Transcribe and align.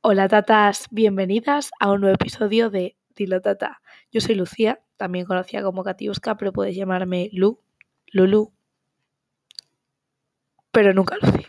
Hola 0.00 0.28
tatas, 0.28 0.86
bienvenidas 0.92 1.72
a 1.80 1.90
un 1.90 2.02
nuevo 2.02 2.14
episodio 2.14 2.70
de 2.70 2.96
Dilo 3.16 3.40
Tata. 3.40 3.82
Yo 4.12 4.20
soy 4.20 4.36
Lucía, 4.36 4.80
también 4.96 5.26
conocida 5.26 5.64
como 5.64 5.82
Katiuska, 5.82 6.36
pero 6.36 6.52
puedes 6.52 6.76
llamarme 6.76 7.30
Lu, 7.32 7.60
Lulu, 8.12 8.52
pero 10.70 10.94
nunca 10.94 11.16
Lucy. 11.20 11.44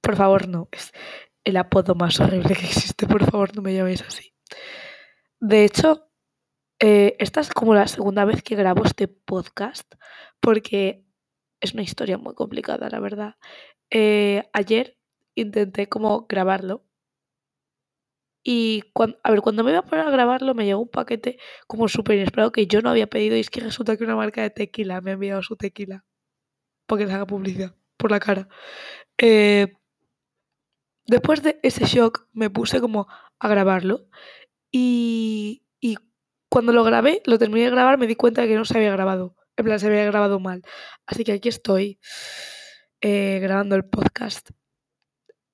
Por 0.00 0.16
favor, 0.16 0.48
no, 0.48 0.68
es 0.72 0.90
el 1.44 1.58
apodo 1.58 1.94
más 1.94 2.18
horrible 2.18 2.54
que 2.54 2.64
existe, 2.64 3.06
por 3.06 3.22
favor, 3.30 3.54
no 3.54 3.60
me 3.60 3.74
llaméis 3.74 4.00
así. 4.00 4.32
De 5.38 5.66
hecho, 5.66 6.08
eh, 6.78 7.14
esta 7.18 7.42
es 7.42 7.50
como 7.50 7.74
la 7.74 7.88
segunda 7.88 8.24
vez 8.24 8.42
que 8.42 8.56
grabo 8.56 8.86
este 8.86 9.06
podcast, 9.06 9.96
porque 10.40 11.04
es 11.60 11.74
una 11.74 11.82
historia 11.82 12.16
muy 12.16 12.34
complicada, 12.34 12.88
la 12.88 13.00
verdad. 13.00 13.36
Eh, 13.90 14.48
ayer 14.54 14.96
intenté 15.34 15.90
como 15.90 16.26
grabarlo 16.26 16.87
y 18.42 18.82
cuando, 18.92 19.18
a 19.22 19.30
ver, 19.30 19.40
cuando 19.40 19.64
me 19.64 19.70
iba 19.70 19.80
a 19.80 19.84
poner 19.84 20.06
a 20.06 20.10
grabarlo 20.10 20.54
me 20.54 20.64
llegó 20.64 20.80
un 20.80 20.88
paquete 20.88 21.38
como 21.66 21.88
súper 21.88 22.16
inesperado 22.16 22.52
que 22.52 22.66
yo 22.66 22.80
no 22.82 22.90
había 22.90 23.06
pedido 23.08 23.36
y 23.36 23.40
es 23.40 23.50
que 23.50 23.60
resulta 23.60 23.96
que 23.96 24.04
una 24.04 24.16
marca 24.16 24.42
de 24.42 24.50
tequila 24.50 25.00
me 25.00 25.10
ha 25.10 25.14
enviado 25.14 25.42
su 25.42 25.56
tequila 25.56 26.04
porque 26.86 27.04
les 27.04 27.14
haga 27.14 27.26
publicidad 27.26 27.74
por 27.96 28.10
la 28.10 28.20
cara. 28.20 28.48
Eh, 29.18 29.74
después 31.06 31.42
de 31.42 31.58
ese 31.62 31.84
shock 31.84 32.28
me 32.32 32.50
puse 32.50 32.80
como 32.80 33.08
a 33.38 33.48
grabarlo 33.48 34.08
y, 34.70 35.64
y 35.80 35.96
cuando 36.48 36.72
lo 36.72 36.84
grabé, 36.84 37.22
lo 37.26 37.38
terminé 37.38 37.64
de 37.66 37.70
grabar, 37.70 37.98
me 37.98 38.06
di 38.06 38.16
cuenta 38.16 38.42
de 38.42 38.48
que 38.48 38.54
no 38.54 38.64
se 38.64 38.76
había 38.76 38.92
grabado. 38.92 39.36
En 39.56 39.64
plan, 39.64 39.80
se 39.80 39.88
había 39.88 40.04
grabado 40.04 40.38
mal. 40.38 40.62
Así 41.04 41.24
que 41.24 41.32
aquí 41.32 41.48
estoy 41.48 41.98
eh, 43.00 43.40
grabando 43.42 43.74
el 43.74 43.84
podcast. 43.84 44.50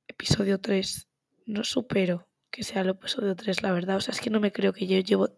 Episodio 0.07 0.61
3. 0.61 1.09
No 1.47 1.65
supero 1.65 2.29
que 2.55 2.63
sea 2.63 2.83
el 2.83 2.91
episodio 2.91 3.35
3, 3.35 3.65
la 3.65 3.73
verdad. 3.73 3.97
O 3.97 4.01
sea, 4.01 4.13
es 4.13 4.21
que 4.21 4.31
no 4.31 4.39
me 4.39 4.53
creo 4.53 4.73
que 4.73 4.87
yo 4.87 4.97
llevo 5.01 5.29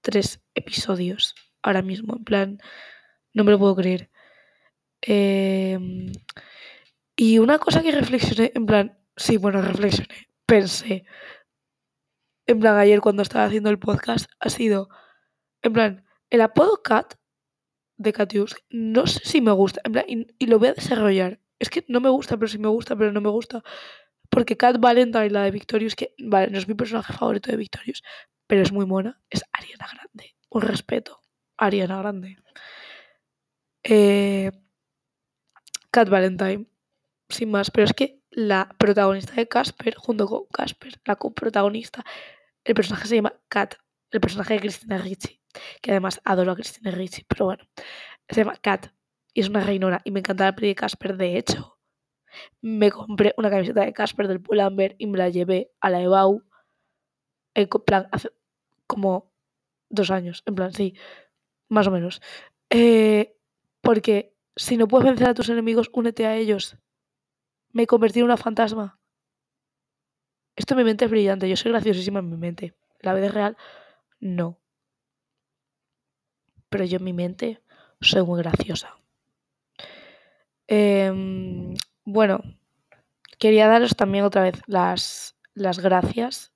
tres 0.00 0.40
episodios 0.54 1.36
ahora 1.62 1.82
mismo. 1.82 2.16
En 2.16 2.24
plan, 2.24 2.58
no 3.32 3.44
me 3.44 3.52
lo 3.52 3.60
puedo 3.60 3.76
creer. 3.76 4.10
Em, 5.00 6.12
y 7.14 7.38
una 7.38 7.58
cosa 7.60 7.80
que 7.82 7.92
reflexioné, 7.92 8.50
en 8.56 8.66
plan, 8.66 8.98
sí, 9.16 9.36
bueno, 9.36 9.62
reflexioné, 9.62 10.28
pensé, 10.46 11.04
en 12.46 12.58
plan, 12.58 12.76
ayer 12.76 13.00
cuando 13.00 13.22
estaba 13.22 13.44
haciendo 13.44 13.70
el 13.70 13.78
podcast, 13.78 14.28
ha 14.40 14.48
sido, 14.48 14.88
en 15.62 15.72
plan, 15.72 16.04
el 16.30 16.40
apodo 16.40 16.82
Cat 16.82 17.14
de 17.98 18.12
Catius, 18.12 18.56
no 18.70 19.06
sé 19.06 19.20
si 19.24 19.40
me 19.40 19.52
gusta, 19.52 19.80
en 19.84 19.92
plan, 19.92 20.04
y, 20.08 20.26
y, 20.40 20.46
lo 20.46 20.58
voy 20.58 20.68
a 20.68 20.74
desarrollar. 20.74 21.40
Es 21.60 21.70
que 21.70 21.84
no 21.88 22.00
me 22.00 22.08
gusta, 22.08 22.36
pero 22.36 22.48
sí 22.48 22.58
me 22.58 22.68
gusta, 22.68 22.96
pero 22.96 23.12
no 23.12 23.20
me 23.20 23.30
gusta. 23.30 23.62
Porque 24.30 24.56
Cat 24.56 24.78
Valentine, 24.78 25.30
la 25.30 25.44
de 25.44 25.50
Victorious, 25.50 25.94
que, 25.96 26.14
vale, 26.18 26.50
no 26.50 26.58
es 26.58 26.68
mi 26.68 26.74
personaje 26.74 27.12
favorito 27.12 27.50
de 27.50 27.56
Victorious, 27.56 28.02
pero 28.46 28.62
es 28.62 28.72
muy 28.72 28.86
mona, 28.86 29.20
es 29.30 29.44
Ariana 29.52 29.86
Grande. 29.92 30.36
Un 30.50 30.62
respeto, 30.62 31.20
Ariana 31.56 31.98
Grande. 31.98 32.36
Eh, 33.84 34.50
Cat 35.90 36.08
Valentine, 36.08 36.66
sin 37.28 37.50
más, 37.50 37.70
pero 37.70 37.84
es 37.84 37.92
que 37.92 38.22
la 38.30 38.68
protagonista 38.78 39.34
de 39.34 39.48
Casper, 39.48 39.94
junto 39.96 40.26
con 40.26 40.46
Casper, 40.46 41.00
la 41.04 41.16
coprotagonista, 41.16 42.04
el 42.64 42.74
personaje 42.74 43.08
se 43.08 43.16
llama 43.16 43.34
Cat, 43.48 43.76
el 44.10 44.20
personaje 44.20 44.54
de 44.54 44.60
Cristina 44.60 44.98
Ricci, 44.98 45.40
que 45.80 45.90
además 45.90 46.20
adoro 46.24 46.52
a 46.52 46.54
Cristina 46.54 46.90
Ricci, 46.90 47.24
pero 47.24 47.46
bueno, 47.46 47.64
se 48.28 48.40
llama 48.42 48.56
Cat 48.56 48.88
y 49.32 49.40
es 49.40 49.48
una 49.48 49.60
reinona 49.60 50.00
y 50.04 50.10
me 50.10 50.20
encanta 50.20 50.44
la 50.44 50.54
peli 50.54 50.68
de 50.68 50.74
Casper, 50.74 51.16
de 51.16 51.38
hecho. 51.38 51.77
Me 52.60 52.90
compré 52.90 53.34
una 53.36 53.50
camiseta 53.50 53.84
de 53.84 53.92
Casper 53.92 54.28
del 54.28 54.40
Pull&Bear 54.40 54.94
y 54.98 55.06
me 55.06 55.18
la 55.18 55.28
llevé 55.28 55.70
a 55.80 55.90
la 55.90 56.02
EBAU 56.02 56.42
en 57.54 57.68
plan 57.84 58.08
hace 58.12 58.30
como 58.86 59.32
dos 59.90 60.10
años, 60.10 60.42
en 60.46 60.54
plan, 60.54 60.72
sí, 60.72 60.94
más 61.68 61.86
o 61.86 61.90
menos. 61.90 62.20
Eh, 62.70 63.36
porque 63.80 64.34
si 64.56 64.76
no 64.76 64.88
puedes 64.88 65.06
vencer 65.06 65.28
a 65.28 65.34
tus 65.34 65.48
enemigos, 65.48 65.90
únete 65.92 66.26
a 66.26 66.36
ellos. 66.36 66.76
Me 67.72 67.86
convertí 67.86 68.20
en 68.20 68.26
una 68.26 68.36
fantasma. 68.36 68.98
Esto 70.56 70.74
en 70.74 70.78
mi 70.78 70.84
mente 70.84 71.04
es 71.04 71.10
brillante, 71.10 71.48
yo 71.48 71.56
soy 71.56 71.72
graciosísima 71.72 72.20
en 72.20 72.30
mi 72.30 72.36
mente. 72.36 72.74
La 73.00 73.14
vida 73.14 73.28
real, 73.28 73.56
no. 74.20 74.58
Pero 76.68 76.84
yo 76.84 76.98
en 76.98 77.04
mi 77.04 77.12
mente 77.12 77.62
soy 78.00 78.22
muy 78.22 78.42
graciosa. 78.42 78.96
Eh, 80.66 81.74
bueno, 82.10 82.40
quería 83.38 83.68
daros 83.68 83.94
también 83.94 84.24
otra 84.24 84.42
vez 84.42 84.62
las, 84.66 85.36
las 85.52 85.78
gracias 85.78 86.54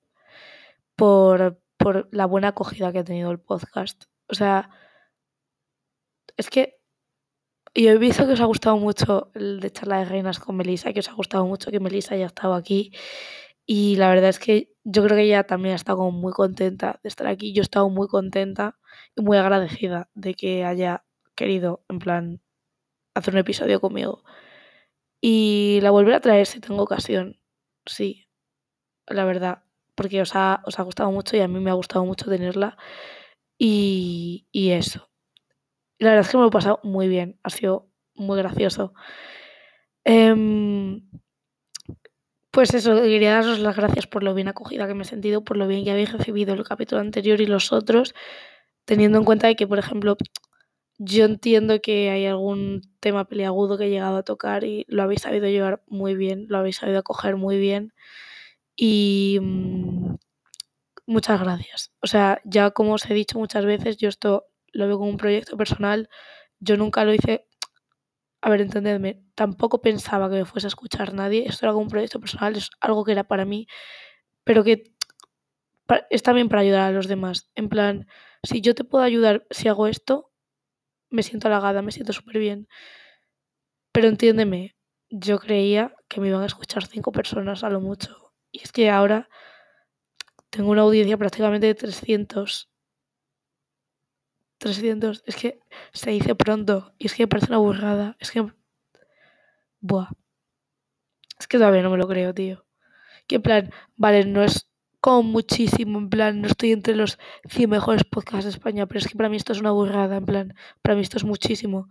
por, 0.95 1.61
por 1.77 2.09
la 2.11 2.25
buena 2.25 2.49
acogida 2.49 2.91
que 2.91 2.99
ha 2.99 3.03
tenido 3.03 3.29
el 3.29 3.39
podcast. 3.39 4.05
O 4.27 4.33
sea, 4.33 4.71
es 6.37 6.49
que 6.49 6.79
yo 7.75 7.91
he 7.91 7.97
visto 7.99 8.25
que 8.25 8.33
os 8.33 8.41
ha 8.41 8.45
gustado 8.45 8.77
mucho 8.77 9.29
el 9.35 9.59
de 9.59 9.69
charla 9.69 9.99
de 9.99 10.05
reinas 10.05 10.39
con 10.39 10.57
Melissa, 10.57 10.91
que 10.91 11.01
os 11.01 11.09
ha 11.09 11.13
gustado 11.13 11.45
mucho 11.45 11.69
que 11.69 11.79
Melissa 11.79 12.15
haya 12.15 12.25
estado 12.25 12.55
aquí. 12.55 12.91
Y 13.67 13.95
la 13.97 14.09
verdad 14.09 14.29
es 14.29 14.39
que 14.39 14.73
yo 14.83 15.03
creo 15.03 15.15
que 15.15 15.23
ella 15.25 15.43
también 15.43 15.73
ha 15.73 15.75
estado 15.75 16.09
muy 16.09 16.33
contenta 16.33 16.99
de 17.03 17.09
estar 17.09 17.27
aquí. 17.27 17.53
Yo 17.53 17.61
he 17.61 17.63
estado 17.63 17.89
muy 17.89 18.07
contenta 18.07 18.79
y 19.15 19.21
muy 19.21 19.37
agradecida 19.37 20.09
de 20.15 20.33
que 20.33 20.65
haya 20.65 21.05
querido, 21.35 21.85
en 21.89 21.99
plan, 21.99 22.41
hacer 23.13 23.35
un 23.35 23.39
episodio 23.41 23.79
conmigo. 23.79 24.23
Y 25.25 25.79
la 25.81 25.91
volveré 25.91 26.17
a 26.17 26.19
traer 26.19 26.45
si 26.45 26.59
tengo 26.59 26.83
ocasión. 26.83 27.39
Sí, 27.85 28.27
la 29.07 29.25
verdad. 29.25 29.63
Porque 29.95 30.21
os 30.21 30.35
ha, 30.35 30.61
os 30.65 30.79
ha 30.79 30.83
gustado 30.83 31.11
mucho 31.11 31.37
y 31.37 31.41
a 31.41 31.47
mí 31.47 31.61
me 31.61 31.69
ha 31.71 31.75
gustado 31.75 32.05
mucho 32.05 32.29
tenerla. 32.29 32.77
Y, 33.57 34.47
y 34.51 34.71
eso. 34.71 35.09
La 35.99 36.09
verdad 36.11 36.25
es 36.25 36.31
que 36.31 36.37
me 36.37 36.43
lo 36.43 36.49
he 36.49 36.51
pasado 36.51 36.81
muy 36.83 37.07
bien. 37.07 37.39
Ha 37.43 37.51
sido 37.51 37.89
muy 38.15 38.37
gracioso. 38.37 38.93
Eh, 40.05 40.99
pues 42.51 42.73
eso, 42.75 42.95
quería 43.01 43.33
daros 43.33 43.59
las 43.59 43.75
gracias 43.75 44.05
por 44.05 44.21
lo 44.21 44.35
bien 44.35 44.47
acogida 44.47 44.87
que 44.87 44.93
me 44.93 45.03
he 45.03 45.05
sentido, 45.05 45.43
por 45.43 45.57
lo 45.57 45.67
bien 45.67 45.83
que 45.83 45.91
habéis 45.91 46.11
recibido 46.11 46.53
el 46.53 46.63
capítulo 46.63 47.01
anterior 47.01 47.41
y 47.41 47.47
los 47.47 47.71
otros, 47.71 48.13
teniendo 48.85 49.17
en 49.17 49.25
cuenta 49.25 49.53
que, 49.55 49.67
por 49.67 49.79
ejemplo, 49.79 50.17
yo 50.99 51.25
entiendo 51.25 51.81
que 51.81 52.09
hay 52.11 52.25
algún 52.25 52.81
tema 52.99 53.25
peliagudo 53.25 53.77
que 53.77 53.85
he 53.85 53.89
llegado 53.89 54.17
a 54.17 54.23
tocar 54.23 54.63
y 54.63 54.85
lo 54.87 55.03
habéis 55.03 55.21
sabido 55.21 55.47
llevar 55.47 55.83
muy 55.87 56.15
bien, 56.15 56.45
lo 56.49 56.57
habéis 56.59 56.77
sabido 56.77 56.99
acoger 56.99 57.35
muy 57.37 57.57
bien 57.59 57.93
y 58.75 59.39
mmm, 59.41 60.15
muchas 61.07 61.39
gracias. 61.41 61.91
O 62.01 62.07
sea, 62.07 62.41
ya 62.45 62.71
como 62.71 62.93
os 62.95 63.09
he 63.09 63.13
dicho 63.13 63.39
muchas 63.39 63.65
veces, 63.65 63.97
yo 63.97 64.09
esto 64.09 64.45
lo 64.73 64.87
veo 64.87 64.97
como 64.99 65.09
un 65.11 65.17
proyecto 65.17 65.57
personal, 65.57 66.09
yo 66.59 66.77
nunca 66.77 67.05
lo 67.05 67.13
hice, 67.13 67.47
a 68.41 68.49
ver, 68.49 68.61
entendedme, 68.61 69.23
tampoco 69.35 69.81
pensaba 69.81 70.29
que 70.29 70.37
me 70.37 70.45
fuese 70.45 70.67
a 70.67 70.69
escuchar 70.69 71.13
nadie, 71.13 71.45
esto 71.47 71.65
era 71.65 71.73
como 71.73 71.83
un 71.85 71.89
proyecto 71.91 72.19
personal, 72.19 72.55
es 72.57 72.69
algo 72.81 73.05
que 73.05 73.13
era 73.13 73.23
para 73.25 73.45
mí, 73.45 73.67
pero 74.45 74.63
que 74.63 74.83
es 76.09 76.23
también 76.23 76.49
para 76.49 76.61
ayudar 76.61 76.81
a 76.81 76.91
los 76.91 77.07
demás. 77.07 77.49
En 77.55 77.69
plan, 77.69 78.07
si 78.43 78.61
yo 78.61 78.75
te 78.75 78.83
puedo 78.83 79.03
ayudar 79.03 79.45
si 79.51 79.67
hago 79.67 79.87
esto, 79.87 80.31
me 81.13 81.23
siento 81.23 81.47
halagada, 81.47 81.81
me 81.81 81.91
siento 81.91 82.13
súper 82.13 82.39
bien. 82.39 82.67
Pero 83.91 84.07
entiéndeme, 84.07 84.75
yo 85.09 85.39
creía 85.39 85.95
que 86.09 86.19
me 86.19 86.27
iban 86.27 86.41
a 86.41 86.47
escuchar 86.47 86.85
cinco 86.87 87.11
personas 87.11 87.63
a 87.63 87.69
lo 87.69 87.79
mucho. 87.79 88.33
Y 88.51 88.61
es 88.63 88.71
que 88.71 88.89
ahora 88.89 89.29
tengo 90.49 90.71
una 90.71 90.81
audiencia 90.81 91.17
prácticamente 91.17 91.67
de 91.67 91.75
300. 91.75 92.69
300. 94.57 95.23
Es 95.25 95.35
que 95.35 95.59
se 95.93 96.11
dice 96.11 96.35
pronto. 96.35 96.93
Y 96.97 97.07
es 97.07 97.13
que 97.13 97.23
me 97.23 97.27
parece 97.27 97.47
una 97.47 97.59
burrada. 97.59 98.17
Es 98.19 98.31
que... 98.31 98.45
Buah. 99.81 100.09
Es 101.39 101.47
que 101.47 101.57
todavía 101.57 101.83
no 101.83 101.91
me 101.91 101.97
lo 101.97 102.07
creo, 102.07 102.33
tío. 102.33 102.65
Que 103.27 103.35
en 103.35 103.41
plan, 103.43 103.71
vale, 103.95 104.25
no 104.25 104.43
es 104.43 104.69
como 105.03 105.21
muchísimo, 105.21 105.99
en 105.99 106.09
plan, 106.09 106.39
no 106.39 106.47
estoy 106.47 106.71
entre 106.71 106.95
los 106.95 107.19
100 107.49 107.69
mejores 107.69 108.05
podcasts 108.05 108.45
de 108.45 108.51
España, 108.51 108.85
pero 108.87 108.99
es 108.99 109.07
que 109.09 109.17
para 109.17 109.27
mí 109.27 109.35
esto 109.35 109.51
es 109.51 109.59
una 109.59 109.71
burrada, 109.71 110.15
en 110.15 110.25
plan, 110.25 110.55
para 110.81 110.95
mí 110.95 111.01
esto 111.01 111.17
es 111.17 111.25
muchísimo. 111.25 111.89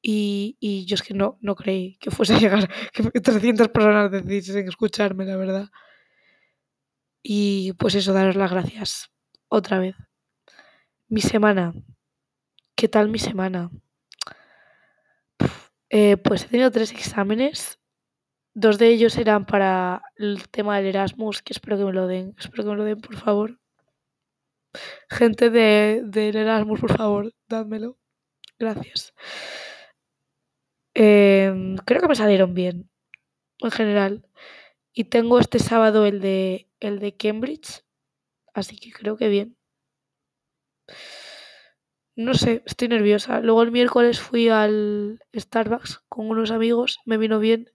Y, 0.00 0.56
y 0.60 0.86
yo 0.86 0.94
es 0.94 1.02
que 1.02 1.12
no, 1.12 1.36
no 1.42 1.56
creí 1.56 1.98
que 1.98 2.10
fuese 2.10 2.32
a 2.32 2.38
llegar, 2.38 2.66
que 2.94 3.20
300 3.20 3.68
personas 3.68 4.10
decidiesen 4.10 4.66
escucharme, 4.66 5.26
la 5.26 5.36
verdad. 5.36 5.68
Y 7.22 7.74
pues 7.74 7.96
eso, 7.96 8.14
daros 8.14 8.34
las 8.34 8.50
gracias 8.50 9.10
otra 9.48 9.78
vez. 9.78 9.96
Mi 11.08 11.20
semana. 11.20 11.74
¿Qué 12.74 12.88
tal 12.88 13.10
mi 13.10 13.18
semana? 13.18 13.70
Eh, 15.90 16.16
pues 16.16 16.44
he 16.44 16.48
tenido 16.48 16.70
tres 16.70 16.92
exámenes 16.92 17.78
Dos 18.54 18.78
de 18.78 18.88
ellos 18.88 19.18
eran 19.18 19.46
para 19.46 20.02
el 20.16 20.48
tema 20.48 20.76
del 20.76 20.86
Erasmus, 20.86 21.42
que 21.42 21.52
espero 21.52 21.76
que 21.76 21.84
me 21.84 21.92
lo 21.92 22.06
den. 22.06 22.34
Espero 22.38 22.62
que 22.62 22.70
me 22.70 22.76
lo 22.76 22.84
den, 22.84 23.00
por 23.00 23.16
favor. 23.16 23.58
Gente 25.10 25.50
de, 25.50 26.02
del 26.04 26.36
Erasmus, 26.36 26.80
por 26.80 26.96
favor, 26.96 27.32
dádmelo. 27.48 27.98
Gracias. 28.58 29.12
Eh, 30.94 31.52
creo 31.84 32.00
que 32.00 32.08
me 32.08 32.14
salieron 32.14 32.54
bien, 32.54 32.88
en 33.58 33.70
general. 33.72 34.28
Y 34.92 35.04
tengo 35.04 35.40
este 35.40 35.58
sábado 35.58 36.06
el 36.06 36.20
de, 36.20 36.70
el 36.78 37.00
de 37.00 37.16
Cambridge, 37.16 37.84
así 38.54 38.78
que 38.78 38.92
creo 38.92 39.16
que 39.16 39.28
bien. 39.28 39.56
No 42.16 42.34
sé, 42.34 42.62
estoy 42.66 42.86
nerviosa. 42.86 43.40
Luego 43.40 43.62
el 43.64 43.72
miércoles 43.72 44.20
fui 44.20 44.48
al 44.48 45.20
Starbucks 45.34 46.04
con 46.08 46.28
unos 46.28 46.52
amigos, 46.52 47.00
me 47.04 47.18
vino 47.18 47.40
bien. 47.40 47.72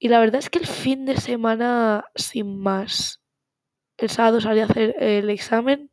Y 0.00 0.08
la 0.08 0.18
verdad 0.18 0.40
es 0.40 0.48
que 0.48 0.58
el 0.58 0.66
fin 0.66 1.04
de 1.04 1.16
semana, 1.18 2.06
sin 2.16 2.58
más. 2.58 3.20
El 3.98 4.10
sábado 4.10 4.40
salí 4.40 4.60
a 4.60 4.64
hacer 4.64 4.96
el 4.98 5.30
examen 5.30 5.90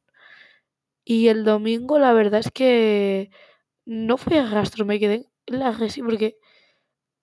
y 1.04 1.28
el 1.30 1.44
domingo 1.44 2.00
la 2.00 2.14
verdad 2.14 2.40
es 2.40 2.52
que 2.52 3.32
no 3.86 4.18
fui 4.18 4.38
a 4.38 4.46
rastro, 4.50 4.86
me 4.86 5.00
quedé 5.00 5.30
en 5.48 5.60
la 5.60 5.72
resi 5.72 6.02
porque 6.02 6.38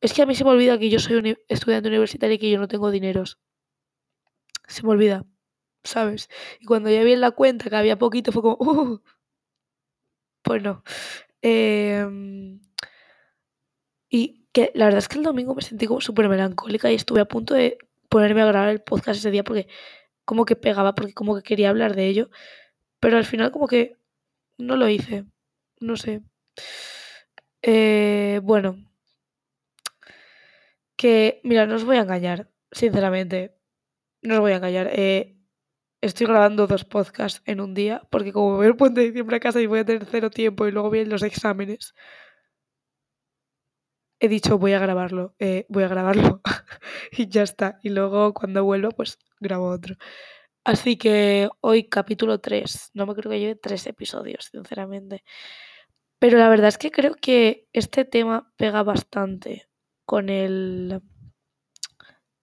es 0.01 0.15
que 0.15 0.23
a 0.23 0.27
mí 0.27 0.35
se 0.35 0.45
me 0.45 0.51
olvida 0.51 0.79
que 0.79 0.91
yo 0.91 0.99
soy 1.01 1.17
un 1.17 1.37
estudiante 1.49 1.89
universitario 1.89 2.37
y 2.37 2.39
que 2.39 2.51
yo 2.51 2.59
no 2.59 2.69
tengo 2.69 2.91
dineros. 2.91 3.39
Se 4.69 4.83
me 4.83 4.91
olvida, 4.91 5.25
¿sabes? 5.85 6.29
Y 6.61 6.67
cuando 6.67 6.91
ya 6.91 7.03
vi 7.05 7.13
en 7.15 7.21
la 7.23 7.31
cuenta 7.33 7.71
que 7.71 7.77
había 7.77 7.99
poquito 7.99 8.33
fue 8.33 8.43
como, 8.43 8.57
uh, 8.61 9.01
pues 10.43 10.63
no. 10.63 10.83
Em, 11.43 12.61
y 14.11 14.44
que 14.55 14.71
la 14.75 14.85
verdad 14.87 15.01
es 15.01 15.09
que 15.09 15.19
el 15.19 15.25
domingo 15.25 15.55
me 15.55 15.63
sentí 15.63 15.87
como 15.87 16.01
súper 16.01 16.29
melancólica 16.29 16.91
y 16.91 16.95
estuve 16.95 17.21
a 17.21 17.25
punto 17.27 17.55
de 17.55 17.77
ponerme 18.09 18.41
a 18.43 18.47
grabar 18.47 18.69
el 18.69 18.81
podcast 18.81 19.19
ese 19.19 19.33
día 19.33 19.43
porque 19.43 19.67
como 20.25 20.45
que 20.45 20.57
pegaba, 20.57 20.95
porque 20.95 21.13
como 21.13 21.35
que 21.37 21.43
quería 21.43 21.71
hablar 21.71 21.97
de 21.97 22.07
ello. 22.07 22.31
Pero 23.01 23.19
al 23.19 23.25
final 23.25 23.51
como 23.51 23.67
que 23.67 23.97
no 24.59 24.77
lo 24.77 24.89
hice. 24.89 25.25
No 25.81 25.97
sé. 25.97 26.23
Eh, 27.63 28.41
bueno. 28.45 28.79
Que, 30.97 31.41
mira, 31.43 31.67
no 31.67 31.75
os 31.75 31.85
voy 31.85 31.97
a 31.97 32.03
engañar, 32.03 32.49
sinceramente. 32.71 33.57
No 34.23 34.35
os 34.35 34.41
voy 34.41 34.53
a 34.53 34.57
engañar. 34.57 34.89
Eh, 34.93 35.37
estoy 36.01 36.29
grabando 36.29 36.69
dos 36.69 36.85
podcasts 36.85 37.43
en 37.45 37.61
un 37.61 37.75
día 37.75 38.03
porque 38.11 38.33
como 38.33 38.57
voy 38.57 38.69
el 38.69 38.77
puente 38.77 39.01
de 39.01 39.07
diciembre 39.09 39.37
a 39.37 39.41
casa 39.41 39.61
y 39.61 39.67
voy 39.67 39.81
a 39.81 39.85
tener 39.85 40.07
cero 40.09 40.31
tiempo 40.31 40.67
y 40.69 40.71
luego 40.71 40.91
vienen 40.91 41.11
los 41.11 41.23
exámenes, 41.25 41.95
he 44.25 44.29
dicho 44.29 44.59
voy 44.59 44.73
a 44.73 44.79
grabarlo, 44.79 45.35
eh, 45.39 45.67
voy 45.69 45.85
a 45.85 45.89
grabarlo 45.89 46.41
y 47.13 47.29
ya 47.29 47.43
está. 47.43 47.79
Y 47.83 47.91
luego 47.91 48.33
cuando 48.33 48.65
vuelvo 48.65 48.91
pues 48.91 49.19
grabo 49.39 49.69
otro. 49.69 49.97
Así 50.65 50.97
que 50.97 51.51
hoy 51.61 51.89
capítulo 51.91 52.41
3, 52.41 52.93
no 52.95 53.05
me 53.07 53.15
creo 53.15 53.31
que 53.31 53.39
lleve 53.39 53.55
tres 53.57 53.87
episodios, 53.87 54.47
sinceramente. 54.51 55.23
Pero 56.19 56.39
la 56.39 56.49
verdad 56.49 56.69
es 56.69 56.79
que 56.79 56.91
creo 56.91 57.15
que 57.17 57.69
este 57.75 58.07
tema 58.07 58.51
pega 58.57 58.83
bastante 58.83 59.69
con 60.07 60.31
el 60.31 61.03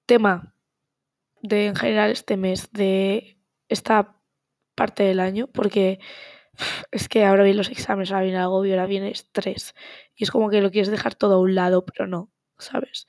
tema 0.05 0.53
de 1.41 1.65
en 1.67 1.75
general 1.75 2.11
este 2.11 2.37
mes, 2.37 2.71
de 2.71 3.39
esta 3.69 4.21
parte 4.75 5.01
del 5.03 5.19
año, 5.19 5.47
porque 5.47 5.99
es 6.91 7.09
que 7.09 7.25
ahora 7.25 7.43
vienen 7.43 7.57
los 7.57 7.69
exámenes, 7.69 8.11
ahora 8.11 8.23
viene 8.23 8.37
el 8.37 8.43
agobio, 8.43 8.73
ahora 8.73 8.85
viene 8.85 9.11
estrés. 9.11 9.75
Y 10.15 10.23
es 10.23 10.31
como 10.31 10.49
que 10.49 10.61
lo 10.61 10.71
quieres 10.71 10.91
dejar 10.91 11.15
todo 11.15 11.35
a 11.35 11.39
un 11.39 11.55
lado, 11.55 11.85
pero 11.85 12.07
no, 12.07 12.31
¿sabes? 12.57 13.07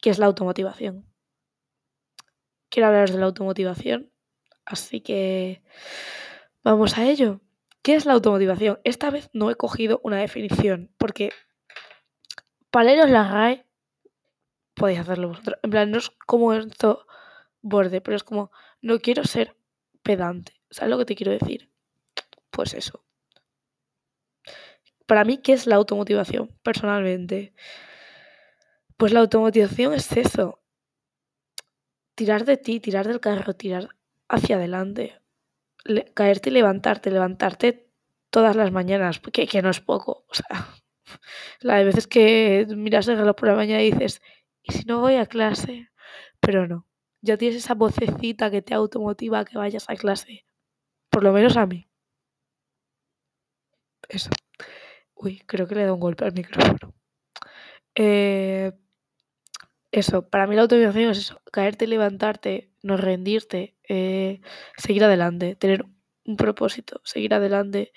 Que 0.00 0.10
es 0.10 0.18
la 0.18 0.26
automotivación. 0.26 1.06
Quiero 2.68 2.88
hablaros 2.88 3.12
de 3.12 3.18
la 3.18 3.26
automotivación, 3.26 4.12
así 4.64 5.00
que 5.00 5.62
vamos 6.62 6.98
a 6.98 7.04
ello. 7.04 7.40
¿Qué 7.82 7.94
es 7.94 8.06
la 8.06 8.12
automotivación? 8.12 8.78
Esta 8.84 9.10
vez 9.10 9.30
no 9.32 9.50
he 9.50 9.56
cogido 9.56 10.00
una 10.04 10.18
definición, 10.18 10.92
porque 10.98 11.30
para 12.70 12.84
leeros 12.84 13.10
la 13.10 13.28
RAE 13.28 13.66
podéis 14.74 15.00
hacerlo 15.00 15.28
vosotros. 15.28 15.58
En 15.62 15.70
plan, 15.70 15.90
no 15.90 15.98
es 15.98 16.10
como 16.26 16.52
esto 16.52 17.06
borde, 17.62 18.00
pero 18.00 18.16
es 18.16 18.24
como, 18.24 18.50
no 18.80 18.98
quiero 19.00 19.24
ser 19.24 19.56
pedante. 20.02 20.60
¿Sabes 20.70 20.90
lo 20.90 20.98
que 20.98 21.04
te 21.04 21.16
quiero 21.16 21.32
decir? 21.32 21.69
Pues 22.50 22.74
eso. 22.74 23.04
Para 25.06 25.24
mí, 25.24 25.38
¿qué 25.38 25.52
es 25.52 25.66
la 25.66 25.76
automotivación? 25.76 26.48
Personalmente. 26.62 27.52
Pues 28.96 29.12
la 29.12 29.20
automotivación 29.20 29.94
es 29.94 30.12
eso. 30.12 30.60
Tirar 32.14 32.44
de 32.44 32.56
ti, 32.56 32.80
tirar 32.80 33.06
del 33.08 33.20
carro, 33.20 33.54
tirar 33.54 33.96
hacia 34.28 34.56
adelante. 34.56 35.20
caerte 36.14 36.50
y 36.50 36.52
levantarte, 36.52 37.10
levantarte 37.10 37.90
todas 38.30 38.54
las 38.54 38.70
mañanas, 38.70 39.20
que, 39.20 39.46
que 39.46 39.62
no 39.62 39.70
es 39.70 39.80
poco. 39.80 40.26
O 40.28 40.34
sea, 40.34 40.68
la 41.60 41.76
de 41.76 41.84
veces 41.84 42.06
que 42.06 42.66
miras 42.76 43.08
el 43.08 43.18
reloj 43.18 43.36
por 43.36 43.48
la 43.48 43.56
mañana 43.56 43.82
y 43.82 43.92
dices, 43.92 44.22
¿y 44.62 44.72
si 44.72 44.84
no 44.84 45.00
voy 45.00 45.14
a 45.16 45.26
clase? 45.26 45.90
Pero 46.40 46.68
no 46.68 46.86
ya 47.22 47.36
tienes 47.36 47.58
esa 47.58 47.74
vocecita 47.74 48.50
que 48.50 48.62
te 48.62 48.74
automotiva 48.74 49.40
a 49.40 49.44
que 49.44 49.58
vayas 49.58 49.88
a 49.88 49.96
clase. 49.96 50.46
Por 51.10 51.22
lo 51.22 51.32
menos 51.32 51.56
a 51.56 51.66
mí. 51.66 51.89
Eso. 54.10 54.30
Uy, 55.14 55.42
creo 55.46 55.66
que 55.68 55.74
le 55.76 55.82
dado 55.82 55.94
un 55.94 56.00
golpe 56.00 56.24
al 56.24 56.32
micrófono. 56.32 56.94
Eh, 57.94 58.72
eso, 59.92 60.28
para 60.28 60.46
mí 60.46 60.56
la 60.56 60.62
automotivación 60.62 61.10
es 61.10 61.18
eso, 61.18 61.40
caerte, 61.52 61.86
levantarte, 61.86 62.72
no 62.82 62.96
rendirte, 62.96 63.76
eh, 63.88 64.40
seguir 64.76 65.04
adelante, 65.04 65.56
tener 65.56 65.84
un 66.24 66.36
propósito, 66.36 67.00
seguir 67.04 67.34
adelante. 67.34 67.92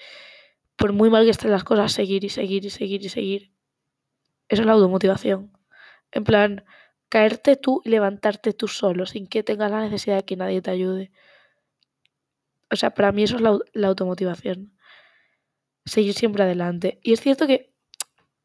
Por 0.76 0.94
muy 0.94 1.10
mal 1.10 1.26
que 1.26 1.32
estén 1.32 1.52
las 1.52 1.64
cosas, 1.64 1.92
seguir 1.92 2.24
y 2.24 2.30
seguir 2.30 2.66
y 2.66 2.70
seguir 2.70 3.04
y 3.06 3.10
seguir. 3.10 3.54
Eso 4.50 4.62
es 4.64 4.66
la 4.68 4.74
automotivación. 4.74 5.52
En 6.12 6.24
plan, 6.24 6.66
caerte 7.10 7.56
tú 7.58 7.82
y 7.86 7.90
levantarte 7.90 8.54
tú 8.54 8.68
solo, 8.68 9.06
sin 9.06 9.28
que 9.28 9.44
tengas 9.44 9.72
la 9.72 9.82
necesidad 9.82 10.18
de 10.18 10.26
que 10.26 10.36
nadie 10.36 10.62
te 10.62 10.72
ayude. 10.72 11.12
O 12.72 12.76
sea, 12.76 12.92
para 12.92 13.12
mí 13.12 13.24
eso 13.24 13.36
es 13.38 13.42
la, 13.42 13.88
automotivación. 13.88 14.74
Seguir 15.86 16.14
siempre 16.14 16.44
adelante. 16.44 17.00
Y 17.04 17.14
es 17.14 17.22
cierto 17.22 17.48
que, 17.48 17.74